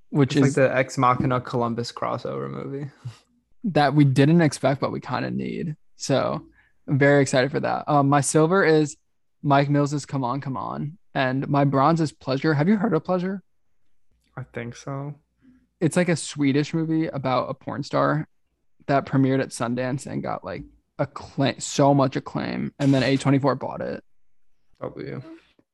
[0.09, 2.89] which It's like is the Ex Machina Columbus crossover movie.
[3.65, 5.75] that we didn't expect, but we kind of need.
[5.97, 6.41] So
[6.87, 7.85] I'm very excited for that.
[7.87, 8.97] Um, my silver is
[9.43, 12.53] Mike Mills's "Come On, Come On," and my bronze is Pleasure.
[12.53, 13.41] Have you heard of Pleasure?
[14.37, 15.15] I think so.
[15.79, 18.27] it's like a Swedish movie about a porn star
[18.87, 20.63] that premiered at Sundance and got like
[20.99, 24.03] acclaim, so much acclaim, and then A24 bought it.
[24.81, 25.21] W.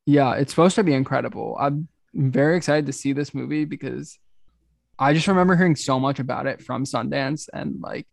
[0.06, 1.56] Yeah, it's supposed to be incredible.
[1.60, 4.18] I'm very excited to see this movie because
[4.98, 8.06] I just remember hearing so much about it from Sundance and like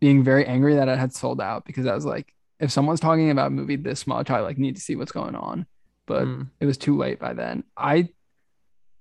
[0.00, 3.30] being very angry that it had sold out because I was like, if someone's talking
[3.30, 5.66] about a movie this much, I like need to see what's going on.
[6.06, 6.48] But Mm.
[6.60, 7.64] it was too late by then.
[7.76, 8.08] I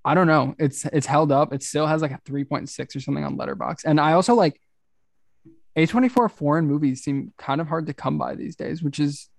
[0.04, 0.56] I don't know.
[0.58, 1.54] It's it's held up.
[1.54, 3.84] It still has like a 3.6 or something on Letterboxd.
[3.86, 4.60] And I also like
[5.78, 9.30] A24 foreign movies seem kind of hard to come by these days, which is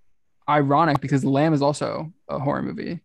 [0.49, 3.01] ironic because Lamb is also a horror movie.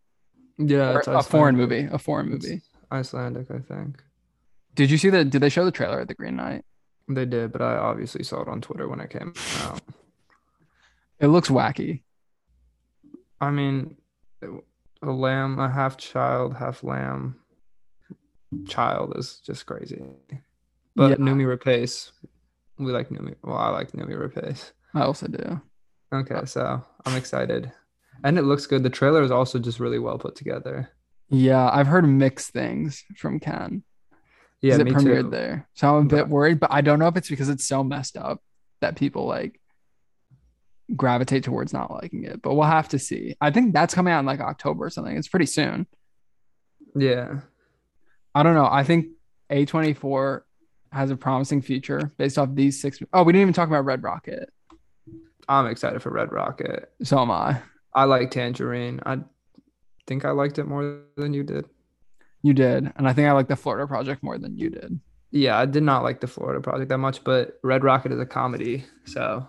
[0.58, 1.88] Yeah, it's a foreign movie.
[1.92, 2.62] A foreign It's movie.
[2.92, 4.02] Icelandic, I think.
[4.76, 6.64] Did you see the did they show the trailer at the Green Knight?
[7.08, 9.34] They did, but I obviously saw it on Twitter when it came
[9.64, 9.82] out.
[11.20, 12.02] It looks wacky.
[13.42, 13.98] I mean,
[14.42, 17.36] a lamb, a half child, half lamb
[18.68, 20.02] child is just crazy.
[20.96, 21.16] But Yeah.
[21.18, 22.12] Noomi Rapace,
[22.80, 23.36] we like Noomi.
[23.44, 24.72] Well, I like Noomi Rapace.
[24.94, 25.62] I also do.
[26.14, 27.72] Okay, so I'm excited.
[28.24, 28.82] And it looks good.
[28.84, 30.90] The trailer is also just really well put together.
[31.30, 33.84] Yeah, I've heard mixed things from Cannes.
[34.62, 35.30] Yeah, it premiered too.
[35.30, 35.68] there.
[35.76, 38.18] So I'm a bit worried, but I don't know if it's because it's so messed
[38.18, 38.42] up
[38.82, 39.60] that people like
[40.96, 42.42] gravitate towards not liking it.
[42.42, 43.36] But we'll have to see.
[43.42, 45.16] I think that's coming out in like October or something.
[45.16, 45.88] It's pretty soon.
[46.96, 47.42] Yeah.
[48.34, 48.68] I don't know.
[48.70, 49.08] I think
[49.52, 50.42] A24
[50.92, 53.00] has a promising future based off these six.
[53.14, 54.50] Oh, we didn't even talk about Red Rocket.
[55.50, 56.92] I'm excited for Red Rocket.
[57.04, 57.62] So am I.
[57.94, 59.00] I like Tangerine.
[59.06, 59.20] I
[60.06, 61.66] think I liked it more than you did.
[62.44, 62.92] You did.
[62.96, 65.00] And I think I like the Florida Project more than you did.
[65.32, 68.26] Yeah, I did not like the Florida Project that much, but Red Rocket is a
[68.26, 69.48] comedy, so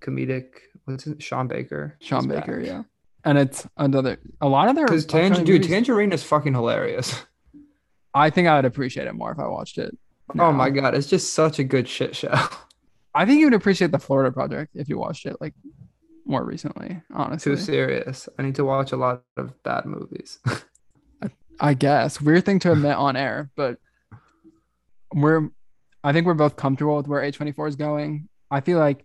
[0.00, 0.46] comedic.
[0.84, 1.22] What's it?
[1.22, 1.96] Sean Baker.
[2.00, 2.82] Sean Baker, yeah.
[3.24, 4.86] And it's another, a lot of their.
[4.86, 7.24] Because upcoming Tang- dude, movies- Tangerine is fucking hilarious.
[8.14, 9.96] I think I would appreciate it more if I watched it.
[10.38, 12.34] Oh my god, it's just such a good shit show.
[13.14, 15.54] I think you would appreciate the Florida Project if you watched it like
[16.24, 17.56] more recently, honestly.
[17.56, 18.28] Too serious.
[18.38, 20.38] I need to watch a lot of bad movies.
[21.60, 22.20] I guess.
[22.20, 23.78] Weird thing to admit on air, but
[25.12, 25.48] we're
[26.04, 28.28] I think we're both comfortable with where A24 is going.
[28.50, 29.04] I feel like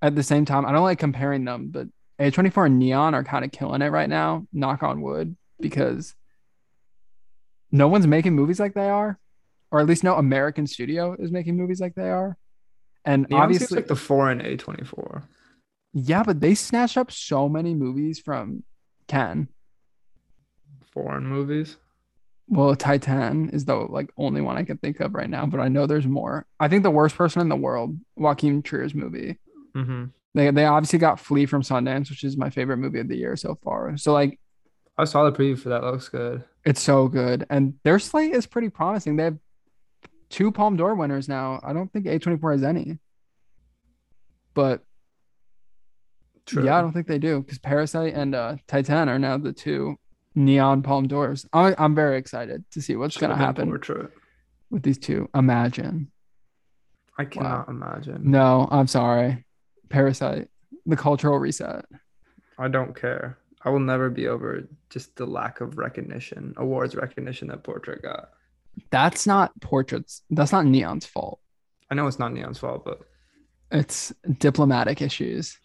[0.00, 1.88] at the same time, I don't like comparing them, but
[2.20, 6.14] A24 and Neon are kind of killing it right now, knock on wood, because
[7.70, 9.18] no one's making movies like they are,
[9.70, 12.36] or at least no American studio is making movies like they are.
[13.04, 15.22] And Neon obviously, like the foreign A24.
[15.92, 18.62] yeah, but they snatched up so many movies from
[19.06, 19.48] Cannes.
[20.92, 21.76] Foreign movies.
[22.48, 25.68] Well, Titane is the like only one I can think of right now, but I
[25.68, 26.46] know there's more.
[26.58, 29.38] I think the worst person in the world, Joachim Trier's movie.
[29.78, 30.04] Mm-hmm.
[30.34, 33.36] They they obviously got Flee from Sundance, which is my favorite movie of the year
[33.36, 33.96] so far.
[33.96, 34.38] So like
[34.96, 35.82] I saw the preview for that.
[35.84, 36.44] Looks good.
[36.64, 39.16] it's so good, and their slate is pretty promising.
[39.16, 39.38] They have
[40.28, 41.60] two Palme d'Or winners now.
[41.62, 42.98] I don't think A24 has any,
[44.54, 44.82] but
[46.46, 46.64] True.
[46.64, 49.96] yeah, I don't think they do because Parasite and uh, Titane are now the two
[50.34, 51.46] neon Palme d'Ors.
[51.52, 54.10] I, I'm very excited to see what's gonna been happen Portrait.
[54.70, 55.28] with these two.
[55.34, 56.10] Imagine.
[57.16, 58.30] I cannot imagine.
[58.30, 59.44] No, I'm sorry.
[59.88, 60.48] Parasite,
[60.86, 61.84] the cultural reset.
[62.58, 63.38] I don't care.
[63.62, 68.30] I will never be over just the lack of recognition, awards recognition that Portrait got.
[68.90, 70.22] That's not portraits.
[70.30, 71.40] That's not Neon's fault.
[71.90, 73.00] I know it's not Neon's fault, but
[73.70, 75.58] It's diplomatic issues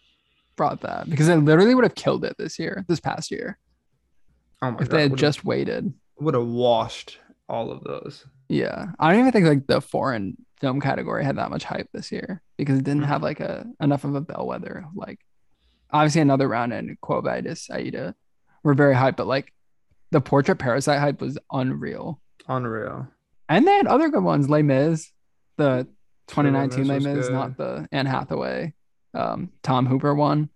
[0.56, 3.58] brought that because it literally would have killed it this year, this past year,
[4.62, 5.92] oh my if god, they had just waited.
[6.18, 7.18] would have washed
[7.48, 8.24] all of those.
[8.54, 12.12] Yeah, I don't even think like the foreign film category had that much hype this
[12.12, 13.06] year because it didn't Mhm.
[13.08, 14.86] have like a enough of a bellwether.
[14.94, 15.18] Like,
[15.90, 18.14] obviously, another round and Quo Vadis, Aida
[18.62, 19.52] were very hyped, but like
[20.12, 22.20] the portrait parasite hype was unreal.
[22.46, 23.08] Unreal.
[23.48, 24.48] And they had other good ones.
[24.48, 25.10] Les Mis,
[25.56, 25.88] the
[26.28, 27.32] 2019 Les Mis Mis, good.
[27.34, 28.72] not the Anne Hathaway,
[29.14, 30.48] um, Tom Hooper one.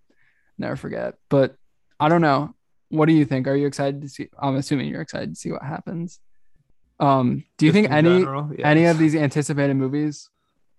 [0.57, 1.17] Never forget.
[1.29, 1.57] But
[1.99, 2.55] I don't know.
[2.91, 3.49] What do you think?
[3.49, 4.29] Are you excited to see?
[4.39, 6.21] I'm assuming you're excited to see what happens.
[7.01, 10.31] Um, do you Just think any general, any of these anticipated movies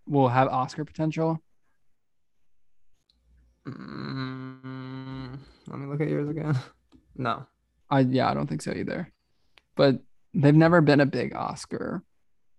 [0.06, 1.42] will have Oscar potential?
[3.68, 6.58] Mm, let me look at yours again.
[7.16, 7.46] No.
[7.90, 9.12] I yeah, I don't think so either.
[9.76, 10.00] But
[10.34, 12.02] they've never been a big Oscar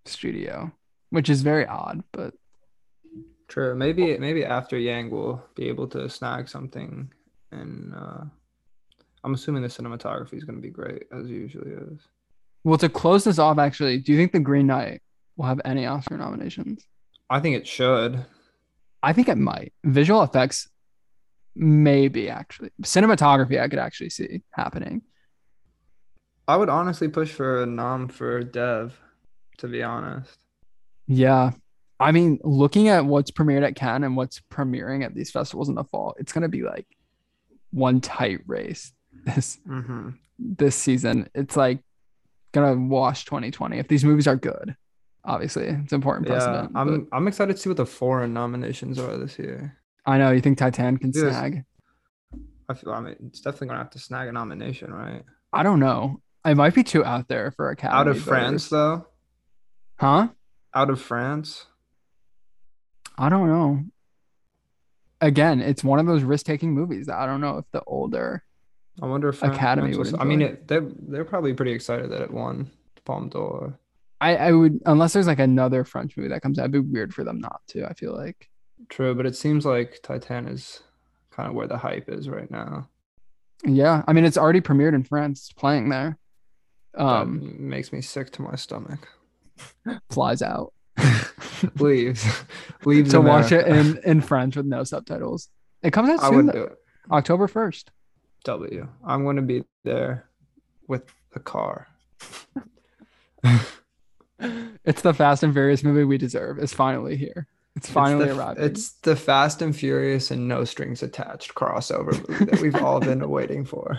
[0.05, 0.71] studio,
[1.09, 2.03] which is very odd.
[2.11, 2.35] But
[3.47, 3.73] True.
[3.73, 7.11] Maybe maybe after Yang will be able to snag something
[7.51, 8.23] and uh
[9.23, 11.99] I'm assuming the cinematography is gonna be great as usually is.
[12.63, 15.01] Well, to close this off, actually, do you think The Green Knight
[15.37, 16.85] will have any Oscar nominations?
[17.29, 18.25] I think it should.
[19.03, 19.73] I think it might.
[19.83, 20.69] Visual effects,
[21.55, 22.69] maybe actually.
[22.83, 25.01] Cinematography, I could actually see happening.
[26.47, 28.99] I would honestly push for a nom for Dev,
[29.59, 30.37] to be honest.
[31.07, 31.51] Yeah.
[31.99, 35.75] I mean, looking at what's premiered at Cannes and what's premiering at these festivals in
[35.75, 36.87] the fall, it's gonna be like
[37.71, 38.91] one tight race
[39.25, 40.09] this Mm-hmm.
[40.39, 41.29] this season.
[41.33, 41.79] It's like
[42.51, 44.75] gonna wash 2020 if these movies are good.
[45.23, 46.71] Obviously, it's important Yeah, precedent.
[46.75, 49.77] I'm but I'm excited to see what the foreign nominations are this year.
[50.05, 51.63] I know you think Titane can snag.
[52.67, 55.23] I feel I mean it's definitely gonna have to snag a nomination, right?
[55.53, 56.21] I don't know.
[56.45, 57.99] It might be too out there for a Academy.
[57.99, 59.05] Out of France though.
[59.97, 60.29] huh?
[60.73, 61.67] Out of France.
[63.17, 63.83] I don't know.
[65.19, 68.43] Again, it's one of those risk-taking movies I don't know if the older.
[69.01, 72.31] I wonder if Academy was- I mean, it, they're they're probably pretty excited that it
[72.31, 72.69] won
[73.05, 73.79] Palme d'Or.
[74.19, 77.13] I I would unless there's like another French movie that comes out, it'd be weird
[77.13, 77.85] for them not to.
[77.85, 78.49] I feel like.
[78.89, 80.81] True, but it seems like Titane is
[81.31, 82.89] kind of where the hype is right now.
[83.65, 86.17] Yeah, I mean it's already premiered in France, it's playing there.
[86.93, 89.07] That Um, makes me sick to my stomach.
[90.11, 90.73] flies out
[91.79, 92.25] Leaves,
[92.85, 95.49] leaves to watch it in in French with no subtitles.
[95.83, 96.77] It comes out I soon, would though, do it.
[97.11, 97.91] October first.
[98.43, 98.87] W.
[99.05, 100.29] I'm going to be there
[100.87, 101.87] with the car.
[104.83, 106.57] It's the Fast and Furious movie we deserve.
[106.57, 107.47] It's finally here.
[107.75, 108.63] It's finally it's the, arriving.
[108.63, 113.27] It's the Fast and Furious and no strings attached crossover movie that we've all been
[113.29, 113.97] waiting for.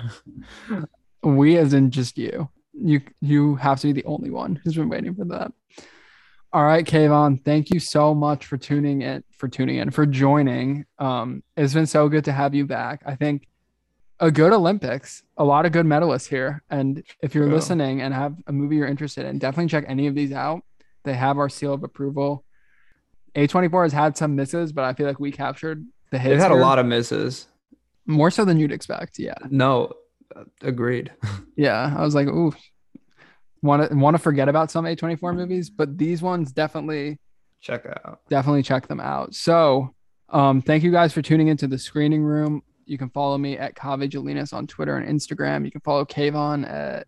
[1.22, 2.48] we as in just you.
[2.74, 5.52] You you have to be the only one who's been waiting for that.
[6.54, 10.84] All right, Kayvon, thank you so much for tuning in, for tuning in, for joining.
[10.98, 13.02] Um, it's been so good to have you back.
[13.06, 13.48] I think
[14.22, 16.62] a good Olympics, a lot of good medalists here.
[16.70, 17.54] And if you're True.
[17.54, 20.62] listening and have a movie you're interested in, definitely check any of these out.
[21.04, 22.44] They have our seal of approval.
[23.34, 26.30] A24 has had some misses, but I feel like we captured the hits.
[26.32, 27.48] They've had a lot of misses.
[28.06, 29.18] more so than you'd expect.
[29.18, 29.34] Yeah.
[29.50, 29.92] No,
[30.62, 31.12] agreed.
[31.56, 32.54] Yeah, I was like, ooh,
[33.60, 37.18] want to want to forget about some A24 movies, but these ones definitely
[37.60, 38.20] Check out.
[38.30, 39.34] definitely check them out.
[39.34, 39.94] So,
[40.30, 42.62] um, thank you guys for tuning into the screening room.
[42.92, 45.64] You can follow me at Kave Jelinas on Twitter and Instagram.
[45.64, 47.06] You can follow Kayvon at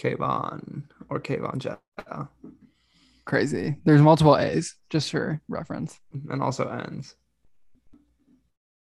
[0.00, 1.80] Kayvon or Kayvon Jet.
[3.24, 3.74] Crazy.
[3.84, 5.98] There's multiple A's just for reference.
[6.30, 7.16] And also ends.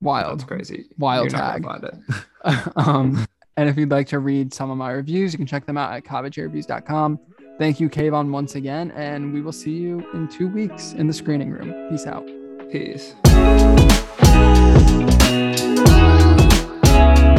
[0.02, 0.40] Wild.
[0.40, 0.86] That's crazy.
[0.98, 1.62] Wild You're tag.
[1.62, 2.72] gonna find it.
[2.78, 5.78] um, and if you'd like to read some of my reviews, you can check them
[5.78, 7.20] out at CavageReviews.com.
[7.60, 11.14] Thank you, Kayvon, once again, and we will see you in two weeks in the
[11.14, 11.90] screening room.
[11.92, 12.26] Peace out.
[12.72, 13.14] Peace.
[16.94, 17.33] Bye.